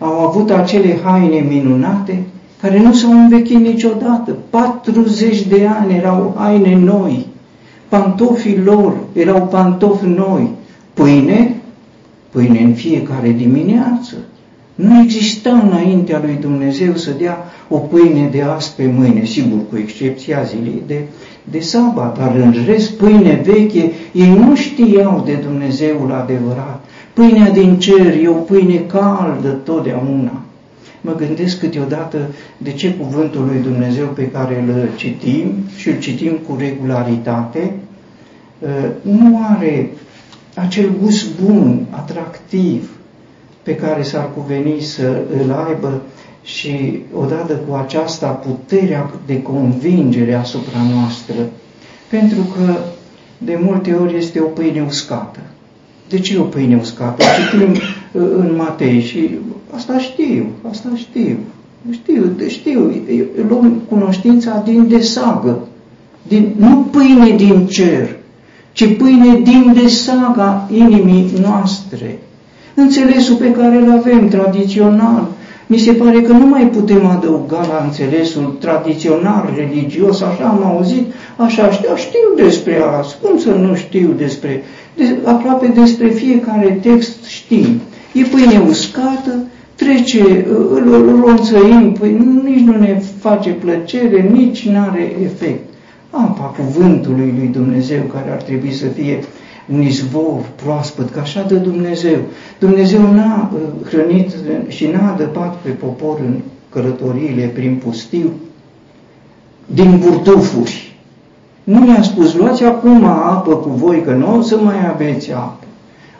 au 0.00 0.18
avut 0.18 0.50
acele 0.50 0.98
haine 1.04 1.46
minunate 1.48 2.22
care 2.60 2.80
nu 2.80 2.92
s-au 2.92 3.10
învechit 3.10 3.58
niciodată. 3.58 4.36
40 4.50 5.42
de 5.42 5.66
ani 5.66 5.94
erau 5.94 6.34
haine 6.36 6.74
noi, 6.74 7.26
pantofii 7.88 8.58
lor 8.64 8.96
erau 9.12 9.46
pantofi 9.50 10.06
noi, 10.06 10.48
pâine, 10.94 11.56
pâine 12.30 12.60
în 12.60 12.72
fiecare 12.72 13.30
dimineață. 13.30 14.14
Nu 14.74 15.02
exista 15.02 15.50
înaintea 15.50 16.20
lui 16.24 16.38
Dumnezeu 16.40 16.94
să 16.94 17.10
dea 17.18 17.38
o 17.68 17.76
pâine 17.76 18.28
de 18.30 18.42
azi 18.42 18.74
pe 18.76 18.92
mâine, 18.96 19.24
sigur 19.24 19.58
cu 19.70 19.76
excepția 19.76 20.42
zilei 20.42 20.82
de, 20.86 21.00
de 21.44 21.60
sabat, 21.60 22.18
dar 22.18 22.34
în 22.34 22.54
rest 22.66 22.90
pâine 22.90 23.42
veche, 23.44 23.90
ei 24.12 24.34
nu 24.46 24.54
știau 24.54 25.22
de 25.26 25.32
Dumnezeul 25.32 26.12
adevărat. 26.12 26.84
Pâinea 27.12 27.50
din 27.50 27.78
cer 27.78 28.22
e 28.22 28.28
o 28.28 28.32
pâine 28.32 28.76
caldă 28.76 29.48
totdeauna. 29.48 30.42
Mă 31.00 31.14
gândesc 31.14 31.58
câteodată 31.58 32.18
de 32.56 32.72
ce 32.72 32.94
cuvântul 32.94 33.44
lui 33.46 33.62
Dumnezeu 33.62 34.06
pe 34.06 34.30
care 34.30 34.64
îl 34.66 34.88
citim 34.96 35.52
și 35.76 35.88
îl 35.88 35.98
citim 35.98 36.36
cu 36.48 36.56
regularitate 36.58 37.74
ă, 38.64 38.68
nu 39.02 39.40
are 39.56 39.90
acel 40.54 40.92
gust 41.02 41.40
bun, 41.44 41.86
atractiv, 41.90 42.90
pe 43.62 43.74
care 43.74 44.02
s-ar 44.02 44.30
cuveni 44.34 44.80
să 44.80 45.22
îl 45.42 45.64
aibă 45.68 46.02
și 46.42 47.02
odată 47.14 47.52
cu 47.52 47.74
aceasta 47.74 48.28
puterea 48.28 49.10
de 49.26 49.42
convingere 49.42 50.34
asupra 50.34 50.78
noastră, 50.94 51.34
pentru 52.08 52.40
că 52.56 52.76
de 53.38 53.58
multe 53.62 53.92
ori 53.92 54.16
este 54.16 54.40
o 54.40 54.46
pâine 54.46 54.82
uscată. 54.82 55.40
De 56.10 56.18
ce 56.18 56.38
o 56.38 56.42
pâine 56.42 56.78
uscată? 56.80 57.22
Citim 57.22 57.70
uh, 57.72 58.22
în 58.36 58.54
Matei 58.56 59.00
și 59.00 59.30
asta 59.76 59.98
știu, 59.98 60.46
asta 60.70 60.88
știu, 60.94 61.36
știu, 61.90 62.36
știu, 62.48 62.92
luăm 63.48 63.82
cunoștința 63.88 64.62
din 64.64 64.88
desagă, 64.88 65.58
din, 66.28 66.54
nu 66.56 66.86
pâine 66.90 67.36
din 67.36 67.66
cer, 67.66 68.16
ci 68.72 68.96
pâine 68.96 69.40
din 69.42 69.76
desaga 69.82 70.68
inimii 70.72 71.32
noastre. 71.40 72.18
Înțelesul 72.74 73.34
pe 73.34 73.52
care 73.52 73.76
îl 73.76 73.90
avem 73.90 74.28
tradițional, 74.28 75.28
mi 75.66 75.78
se 75.78 75.92
pare 75.92 76.20
că 76.20 76.32
nu 76.32 76.46
mai 76.46 76.66
putem 76.66 77.06
adăuga 77.06 77.66
la 77.68 77.84
înțelesul 77.84 78.56
tradițional, 78.60 79.52
religios, 79.56 80.20
așa 80.20 80.44
am 80.44 80.64
auzit, 80.64 81.12
așa 81.36 81.70
știu, 81.70 81.96
știu 81.96 82.44
despre 82.44 82.82
asta, 82.98 83.18
cum 83.22 83.38
să 83.38 83.50
nu 83.50 83.74
știu 83.74 84.14
despre, 84.16 84.62
de, 85.00 85.18
aproape 85.24 85.66
despre 85.66 86.08
fiecare 86.08 86.78
text 86.82 87.24
știm. 87.24 87.80
E 88.12 88.22
pâine 88.22 88.62
uscată, 88.68 89.46
trece, 89.74 90.44
îl, 90.48 90.92
îl 90.92 91.20
ronțăim, 91.24 91.92
păi 91.92 92.12
nici 92.44 92.64
nu 92.64 92.78
ne 92.78 93.02
face 93.18 93.50
plăcere, 93.50 94.30
nici 94.32 94.68
nu 94.68 94.80
are 94.80 95.12
efect. 95.22 95.68
Apa 96.10 96.54
cuvântului 96.58 97.34
lui 97.38 97.46
Dumnezeu 97.46 98.02
care 98.02 98.30
ar 98.30 98.42
trebui 98.42 98.72
să 98.72 98.86
fie 98.86 99.18
un 99.72 99.82
izvor 99.82 100.40
proaspăt, 100.62 101.10
că 101.10 101.20
așa 101.20 101.46
de 101.48 101.54
Dumnezeu. 101.54 102.18
Dumnezeu 102.58 103.12
n-a 103.12 103.50
uh, 103.54 103.88
hrănit 103.88 104.30
și 104.68 104.86
n-a 104.86 105.12
adăpat 105.12 105.56
pe 105.56 105.68
popor 105.68 106.20
în 106.26 106.34
călătoriile 106.68 107.44
prin 107.44 107.80
pustiu 107.84 108.30
din 109.66 109.98
burdufuri. 109.98 110.89
Nu 111.64 111.80
mi-a 111.80 112.02
spus, 112.02 112.34
luați 112.34 112.64
acum 112.64 113.04
apă 113.04 113.54
cu 113.54 113.68
voi, 113.68 114.02
că 114.02 114.12
nu 114.12 114.36
o 114.36 114.40
să 114.40 114.56
mai 114.56 114.88
aveți 114.92 115.32
apă. 115.32 115.64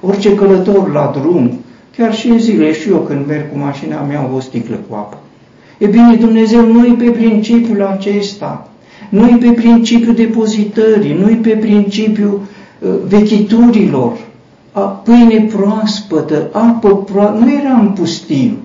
Orice 0.01 0.35
călător 0.35 0.93
la 0.93 1.15
drum, 1.21 1.59
chiar 1.97 2.15
și 2.15 2.29
în 2.29 2.39
zile, 2.39 2.73
și 2.73 2.89
eu 2.89 2.97
când 2.97 3.27
merg 3.27 3.53
cu 3.53 3.59
mașina 3.59 4.01
mea, 4.03 4.31
o 4.37 4.41
sticlă 4.41 4.79
cu 4.89 4.95
apă. 4.95 5.17
E 5.79 5.87
bine, 5.87 6.15
Dumnezeu 6.15 6.67
nu 6.67 6.95
pe 6.95 7.11
principiul 7.11 7.83
acesta, 7.83 8.69
nu 9.09 9.39
pe 9.39 9.51
principiul 9.51 10.15
depozitării, 10.15 11.15
nu 11.15 11.37
pe 11.37 11.51
principiul 11.51 12.41
uh, 12.79 12.91
vechiturilor, 13.09 14.13
a, 14.73 14.81
pâine 14.81 15.41
proaspătă, 15.41 16.49
apă 16.53 16.97
proaspătă, 16.97 17.45
nu 17.45 17.53
era 17.53 17.79
în 17.79 17.89
pustiu, 17.89 18.57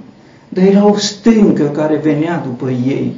dar 0.50 0.66
era 0.66 0.86
o 0.86 0.98
stâncă 0.98 1.64
care 1.64 2.00
venea 2.04 2.44
după 2.46 2.70
ei 2.70 3.16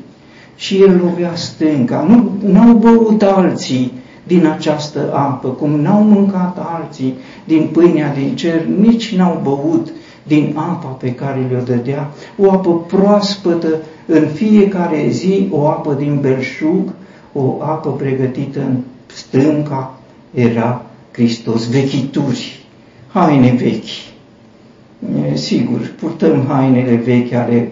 și 0.58 0.82
el 0.82 1.02
lovea 1.04 1.36
stânca. 1.36 2.06
Nu 2.10 2.32
n-au 2.52 2.74
băut 2.74 3.22
alții 3.22 3.92
din 4.24 4.46
această 4.46 5.14
apă, 5.14 5.48
cum 5.48 5.80
n-au 5.80 6.02
mâncat 6.02 6.58
alții 6.78 7.14
din 7.44 7.70
pâinea 7.72 8.14
din 8.14 8.36
cer, 8.36 8.66
nici 8.66 9.16
n-au 9.16 9.40
băut 9.44 9.88
din 10.24 10.54
apa 10.56 10.88
pe 10.88 11.14
care 11.14 11.48
le-o 11.50 11.62
dădea, 11.62 12.12
o 12.38 12.52
apă 12.52 12.78
proaspătă 12.78 13.68
în 14.06 14.28
fiecare 14.34 15.08
zi, 15.10 15.48
o 15.52 15.68
apă 15.68 15.94
din 15.94 16.20
belșug, 16.22 16.94
o 17.34 17.56
apă 17.60 17.90
pregătită 17.90 18.60
în 18.60 18.78
stânca, 19.14 20.00
era 20.34 20.86
Hristos, 21.12 21.70
vechituri, 21.70 22.66
haine 23.08 23.52
vechi. 23.52 24.16
Sigur, 25.34 25.94
purtăm 26.00 26.46
hainele 26.48 26.96
vechi 26.96 27.34
ale 27.34 27.72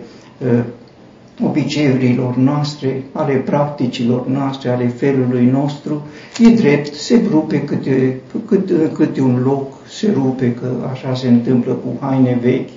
obiceiurilor 1.43 2.35
noastre, 2.35 3.03
ale 3.11 3.33
practicilor 3.33 4.27
noastre, 4.27 4.69
ale 4.69 4.87
felului 4.87 5.45
nostru, 5.45 6.05
e 6.39 6.49
drept, 6.49 6.93
se 6.93 7.21
rupe 7.31 7.61
câte, 7.61 8.19
câte, 8.45 8.73
câte 8.93 9.21
un 9.21 9.41
loc, 9.43 9.73
se 9.89 10.11
rupe 10.13 10.53
că 10.53 10.67
așa 10.91 11.13
se 11.13 11.27
întâmplă 11.27 11.71
cu 11.71 12.05
haine 12.05 12.39
vechi. 12.41 12.69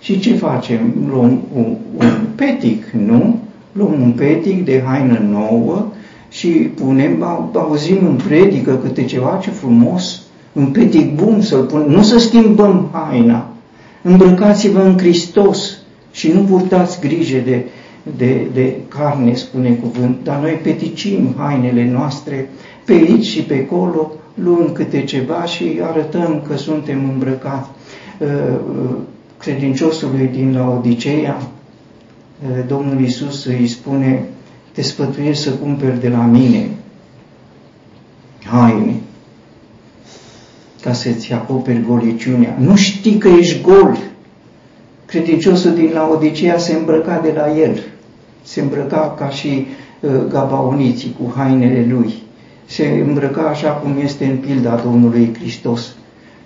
Și 0.00 0.20
ce 0.20 0.34
facem? 0.34 0.94
Luăm 1.10 1.42
un, 1.54 1.76
un 1.98 2.26
petic, 2.34 2.90
nu? 2.90 3.38
Luăm 3.72 4.00
un 4.02 4.12
petic 4.12 4.64
de 4.64 4.82
haină 4.86 5.18
nouă 5.30 5.86
și 6.28 6.48
punem, 6.48 7.22
auzim 7.52 8.06
în 8.06 8.20
predică 8.26 8.74
câte 8.76 9.04
ceva, 9.04 9.38
ce 9.42 9.50
frumos, 9.50 10.22
un 10.52 10.66
petic 10.66 11.14
bun 11.14 11.40
să-l 11.40 11.62
punem, 11.62 11.90
nu 11.90 12.02
să 12.02 12.18
schimbăm 12.18 12.88
haina, 12.92 13.50
îmbrăcați-vă 14.02 14.80
în 14.82 14.98
Hristos 14.98 15.78
și 16.12 16.32
nu 16.32 16.40
purtați 16.40 17.00
grijă 17.00 17.38
de 17.44 17.64
de, 18.16 18.46
de 18.52 18.76
carne, 18.88 19.34
spune 19.34 19.70
cuvânt, 19.70 20.16
dar 20.22 20.40
noi 20.40 20.52
peticim 20.62 21.34
hainele 21.36 21.90
noastre 21.90 22.48
pe 22.84 22.92
aici 22.92 23.24
și 23.24 23.42
pe 23.42 23.66
acolo, 23.68 24.12
luând 24.34 24.70
câte 24.70 25.04
ceva 25.04 25.44
și 25.44 25.80
arătăm 25.82 26.42
că 26.48 26.56
suntem 26.56 27.10
îmbrăcați. 27.12 27.68
Uh, 28.18 28.28
uh, 28.28 28.96
credinciosului 29.38 30.26
din 30.26 30.54
Laodiceea, 30.56 31.36
uh, 31.36 32.64
Domnul 32.66 33.00
Iisus 33.00 33.44
îi 33.44 33.66
spune, 33.66 34.24
te 34.72 34.82
sfătuiesc 34.82 35.42
să 35.42 35.50
cumperi 35.50 36.00
de 36.00 36.08
la 36.08 36.24
mine 36.24 36.68
haine 38.44 38.94
ca 40.80 40.92
să-ți 40.92 41.32
acoperi 41.32 41.82
goliciunea. 41.82 42.56
Nu 42.58 42.76
știi 42.76 43.18
că 43.18 43.28
ești 43.28 43.62
gol. 43.62 43.98
Credinciosul 45.06 45.74
din 45.74 45.90
Laodicea 45.92 46.58
se 46.58 46.74
îmbrăca 46.74 47.20
de 47.24 47.32
la 47.36 47.58
el 47.58 47.82
se 48.44 48.60
îmbrăca 48.60 49.14
ca 49.18 49.28
și 49.28 49.66
uh, 50.00 50.10
gabaoniții 50.28 51.16
cu 51.18 51.32
hainele 51.36 51.86
lui. 51.90 52.14
Se 52.64 53.04
îmbrăca 53.06 53.42
așa 53.42 53.68
cum 53.68 53.96
este 54.02 54.24
în 54.24 54.36
pilda 54.36 54.80
Domnului 54.84 55.34
Hristos. 55.38 55.94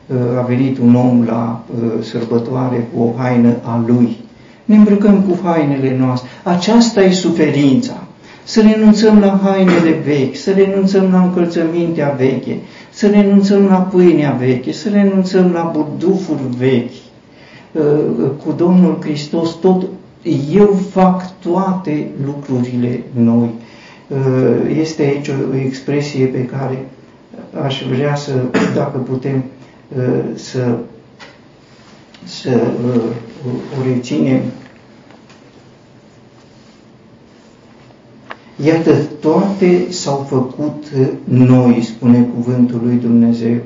Uh, 0.06 0.38
a 0.38 0.40
venit 0.40 0.78
un 0.78 0.94
om 0.94 1.24
la 1.26 1.64
uh, 1.74 2.04
sărbătoare 2.04 2.88
cu 2.94 3.02
o 3.02 3.12
haină 3.16 3.56
a 3.62 3.84
lui. 3.86 4.16
Ne 4.64 4.76
îmbrăcăm 4.76 5.20
cu 5.20 5.38
hainele 5.42 5.96
noastre. 5.98 6.28
Aceasta 6.42 7.02
e 7.02 7.10
suferința. 7.10 8.02
Să 8.44 8.60
renunțăm 8.60 9.18
la 9.18 9.40
hainele 9.42 10.02
vechi, 10.04 10.36
să 10.36 10.50
renunțăm 10.50 11.10
la 11.12 11.22
încălțămintea 11.22 12.14
veche, 12.18 12.56
să 12.90 13.06
renunțăm 13.06 13.64
la 13.64 13.76
pâinea 13.76 14.36
veche, 14.38 14.72
să 14.72 14.88
renunțăm 14.88 15.50
la 15.52 15.70
burdufuri 15.74 16.40
vechi. 16.58 16.92
Cu 18.44 18.52
Domnul 18.56 18.98
Hristos 19.00 19.54
tot 19.54 19.86
eu 20.50 20.80
fac 20.90 21.38
toate 21.38 22.10
lucrurile 22.24 23.02
noi. 23.12 23.50
Uh, 24.08 24.76
este 24.80 25.02
aici 25.02 25.28
o 25.28 25.56
expresie 25.56 26.26
pe 26.26 26.44
care 26.44 26.88
aș 27.62 27.82
vrea 27.82 28.14
să, 28.14 28.32
dacă 28.74 28.98
putem, 28.98 29.44
uh, 29.96 30.20
să, 30.34 30.78
să 32.24 32.60
uh, 32.84 33.02
o 33.78 33.92
reținem. 33.92 34.40
Iată, 38.64 38.94
toate 39.20 39.86
s-au 39.90 40.26
făcut 40.28 40.84
noi, 41.24 41.82
spune 41.82 42.28
cuvântul 42.34 42.80
lui 42.84 42.94
Dumnezeu. 42.96 43.56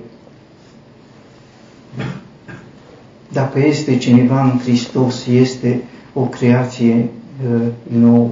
Dacă 3.32 3.58
este 3.58 3.96
cineva 3.96 4.42
în 4.42 4.58
Hristos, 4.58 5.26
este 5.26 5.82
o 6.12 6.20
creație 6.20 7.08
uh, 7.54 7.62
nouă. 8.00 8.30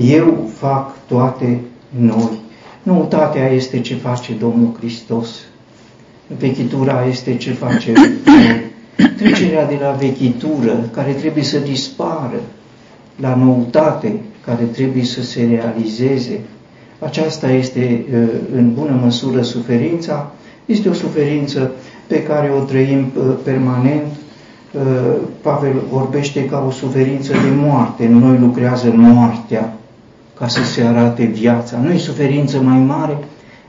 Eu 0.00 0.50
fac 0.54 1.06
toate 1.06 1.60
noi. 1.98 2.40
Noutatea 2.82 3.48
este 3.50 3.80
ce 3.80 3.94
face 3.94 4.32
Domnul 4.32 4.74
Hristos. 4.78 5.28
Vechitura 6.38 7.06
este 7.10 7.36
ce 7.36 7.52
face 7.52 7.92
noi. 7.92 8.66
Trecerea 9.16 9.66
de 9.66 9.78
la 9.80 9.90
vechitură, 9.90 10.88
care 10.92 11.12
trebuie 11.12 11.44
să 11.44 11.58
dispară, 11.58 12.40
la 13.16 13.34
noutate, 13.34 14.20
care 14.44 14.64
trebuie 14.64 15.04
să 15.04 15.22
se 15.22 15.44
realizeze. 15.44 16.40
Aceasta 16.98 17.50
este, 17.50 18.04
uh, 18.12 18.28
în 18.54 18.74
bună 18.74 19.00
măsură, 19.02 19.42
suferința. 19.42 20.32
Este 20.66 20.88
o 20.88 20.92
suferință 20.92 21.72
pe 22.06 22.22
care 22.22 22.50
o 22.50 22.60
trăim 22.64 23.12
uh, 23.16 23.34
permanent 23.44 24.12
Uh, 24.12 24.17
Pavel 25.40 25.82
vorbește 25.90 26.44
ca 26.44 26.64
o 26.66 26.70
suferință 26.70 27.32
de 27.32 27.54
moarte. 27.56 28.06
Noi 28.08 28.38
lucrează 28.38 28.92
moartea 28.96 29.72
ca 30.38 30.48
să 30.48 30.64
se 30.64 30.82
arate 30.82 31.24
viața. 31.24 31.78
Nu 31.78 31.92
e 31.92 31.98
suferință 31.98 32.60
mai 32.60 32.78
mare 32.78 33.18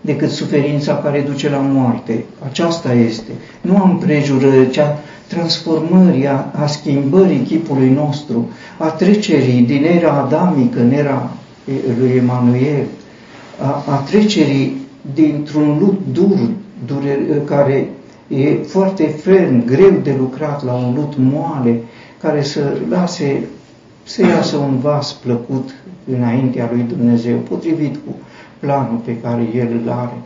decât 0.01 0.29
suferința 0.29 0.95
care 0.95 1.19
duce 1.21 1.49
la 1.49 1.57
moarte. 1.57 2.23
Aceasta 2.45 2.93
este. 2.93 3.31
Nu 3.61 3.77
am 3.77 3.97
prejură 3.97 4.63
cea 4.71 4.99
transformării, 5.27 6.27
a, 6.27 6.51
a 6.55 6.65
schimbării 6.65 7.39
chipului 7.39 7.89
nostru, 7.89 8.49
a 8.77 8.85
trecerii 8.85 9.61
din 9.61 9.83
era 9.83 10.11
adamică 10.11 10.79
în 10.79 10.91
era 10.91 11.29
lui 11.99 12.11
Emanuel, 12.17 12.85
a, 13.61 13.83
a 13.87 13.95
trecerii 13.95 14.77
dintr-un 15.13 15.77
lut 15.79 15.99
dur, 16.11 16.49
dure, 16.85 17.19
care 17.45 17.89
e 18.29 18.63
foarte 18.63 19.03
ferm, 19.03 19.65
greu 19.65 19.99
de 20.03 20.15
lucrat 20.17 20.65
la 20.65 20.73
un 20.73 20.93
lut 20.95 21.13
moale, 21.17 21.81
care 22.21 22.43
să 22.43 22.77
lase, 22.89 23.43
să 24.03 24.25
iasă 24.25 24.57
un 24.57 24.79
vas 24.79 25.13
plăcut 25.13 25.69
înaintea 26.17 26.69
lui 26.73 26.85
Dumnezeu, 26.87 27.37
potrivit 27.37 27.93
cu 27.95 28.15
planul 28.59 28.99
pe 29.05 29.17
care 29.17 29.47
El 29.55 29.67
îl 29.83 29.91
are. 29.91 30.17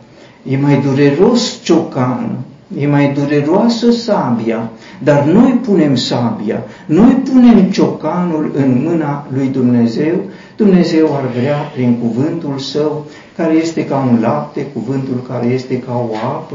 E 0.42 0.56
mai 0.56 0.80
dureros 0.80 1.62
ciocan, 1.62 2.38
e 2.78 2.86
mai 2.86 3.12
dureroasă 3.12 3.90
sabia, 3.90 4.70
dar 5.02 5.24
noi 5.24 5.60
punem 5.64 5.94
sabia, 5.94 6.62
noi 6.86 7.22
punem 7.32 7.60
ciocanul 7.70 8.50
în 8.54 8.82
mâna 8.84 9.26
lui 9.34 9.46
Dumnezeu, 9.46 10.14
Dumnezeu 10.56 11.14
ar 11.14 11.26
vrea 11.38 11.56
prin 11.74 11.98
cuvântul 11.98 12.58
Său, 12.58 13.04
care 13.36 13.54
este 13.54 13.84
ca 13.84 13.96
un 14.10 14.18
lapte, 14.20 14.66
cuvântul 14.72 15.24
care 15.28 15.46
este 15.46 15.78
ca 15.78 15.92
o 16.10 16.14
apă, 16.14 16.54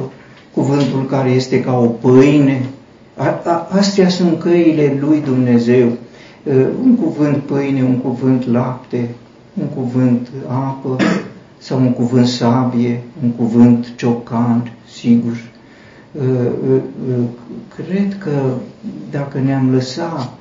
cuvântul 0.59 1.05
care 1.05 1.29
este 1.29 1.61
ca 1.61 1.77
o 1.79 1.85
pâine. 1.85 2.65
A, 3.15 3.41
a, 3.45 3.67
astea 3.71 4.09
sunt 4.09 4.39
căile 4.39 4.97
lui 4.99 5.21
Dumnezeu. 5.25 5.87
Un 6.83 6.95
cuvânt 6.95 7.37
pâine, 7.37 7.83
un 7.83 7.97
cuvânt 7.97 8.51
lapte, 8.51 9.09
un 9.61 9.67
cuvânt 9.67 10.27
apă 10.47 10.95
sau 11.57 11.79
un 11.79 11.91
cuvânt 11.91 12.27
sabie, 12.27 13.01
un 13.23 13.29
cuvânt 13.29 13.87
ciocan, 13.95 14.71
sigur. 14.91 15.37
Cred 17.75 18.17
că 18.17 18.31
dacă 19.11 19.39
ne-am 19.45 19.71
lăsat 19.73 20.33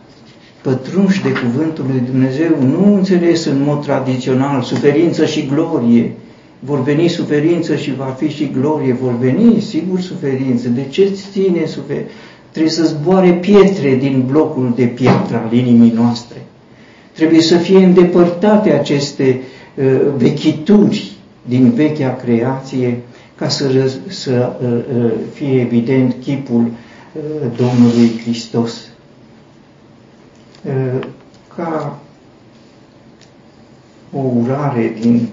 pătrunși 0.63 1.23
de 1.23 1.33
cuvântul 1.33 1.85
lui 1.91 2.03
Dumnezeu, 2.11 2.63
nu 2.63 2.95
înțeles 2.95 3.45
în 3.45 3.63
mod 3.63 3.83
tradițional, 3.85 4.63
suferință 4.63 5.25
și 5.25 5.47
glorie, 5.47 6.13
vor 6.59 6.83
veni 6.83 7.09
suferință 7.09 7.77
și 7.77 7.95
va 7.95 8.05
fi 8.19 8.29
și 8.29 8.51
glorie, 8.61 8.93
vor 8.93 9.19
veni, 9.19 9.61
sigur, 9.61 10.01
suferință. 10.01 10.69
De 10.69 10.87
ce 10.91 11.03
îți 11.03 11.25
ține 11.33 11.67
suferință? 11.67 12.11
Trebuie 12.51 12.73
să 12.73 12.85
zboare 12.85 13.33
pietre 13.33 13.95
din 13.95 14.25
blocul 14.27 14.73
de 14.77 14.85
piatră 14.85 15.37
al 15.47 15.53
inimii 15.53 15.93
noastre. 15.95 16.37
Trebuie 17.13 17.41
să 17.41 17.57
fie 17.57 17.85
îndepărtate 17.85 18.73
aceste 18.73 19.41
uh, 19.75 19.85
vechituri 20.17 21.13
din 21.47 21.71
vechea 21.71 22.15
creație 22.17 22.99
ca 23.35 23.49
să, 23.49 23.91
să 24.09 24.57
uh, 24.63 24.69
uh, 25.05 25.11
fie 25.33 25.61
evident 25.61 26.15
chipul 26.23 26.61
uh, 26.63 27.23
Domnului 27.57 28.21
Hristos. 28.23 28.89
Uh, 30.65 31.07
ca 31.57 31.99
urare 34.13 34.97
din 35.01 35.29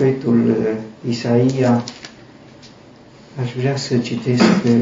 profetul 0.00 0.48
uh, 0.50 1.10
Isaia, 1.10 1.84
aș 3.42 3.52
vrea 3.58 3.76
să 3.76 3.98
citesc 3.98 4.42
uh, 4.64 4.72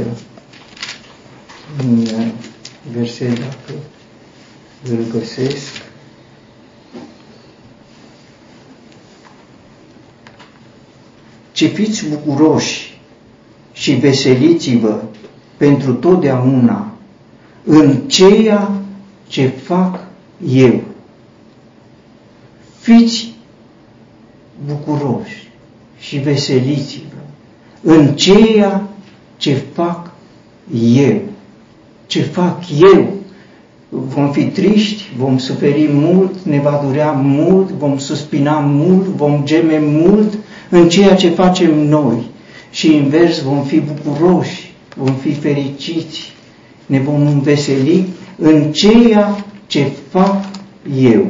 un 1.85 1.99
uh, 1.99 2.27
verset 2.93 3.39
dacă 3.39 3.73
îl 4.91 4.99
găsesc. 5.19 5.83
Ce 11.53 11.67
fiți 11.67 12.09
bucuroși 12.09 13.01
și 13.73 13.93
veseliți-vă 13.93 15.03
pentru 15.57 15.93
totdeauna 15.95 16.93
în 17.65 17.97
ceea 18.07 18.81
ce 19.29 19.47
fac 19.49 20.01
eu. 20.49 20.83
Fiți 22.81 23.37
bucuroși 24.69 25.49
și 25.99 26.19
veseliți-vă 26.19 27.17
în 27.83 28.15
ceea 28.15 28.89
ce 29.37 29.63
fac 29.73 30.11
eu. 30.95 31.21
Ce 32.07 32.21
fac 32.23 32.59
eu? 32.81 33.13
Vom 33.89 34.33
fi 34.33 34.45
triști, 34.45 35.03
vom 35.17 35.39
suferi 35.39 35.89
mult, 35.93 36.43
ne 36.43 36.61
va 36.61 36.81
durea 36.87 37.11
mult, 37.11 37.69
vom 37.71 37.99
suspina 37.99 38.59
mult, 38.59 39.05
vom 39.05 39.43
geme 39.45 39.79
mult 39.79 40.39
în 40.71 40.89
ceea 40.89 41.15
ce 41.15 41.29
facem 41.29 41.89
noi. 41.89 42.23
Și 42.71 42.95
invers 42.95 43.41
vom 43.43 43.63
fi 43.63 43.81
bucuroși, 43.81 44.75
vom 44.97 45.15
fi 45.15 45.33
fericiți, 45.33 46.33
ne 46.87 46.99
vom 47.01 47.27
înveseli 47.27 48.07
în 48.37 48.73
ceea 48.73 49.45
ce 49.67 49.91
fac 50.11 50.45
eu. 50.97 51.27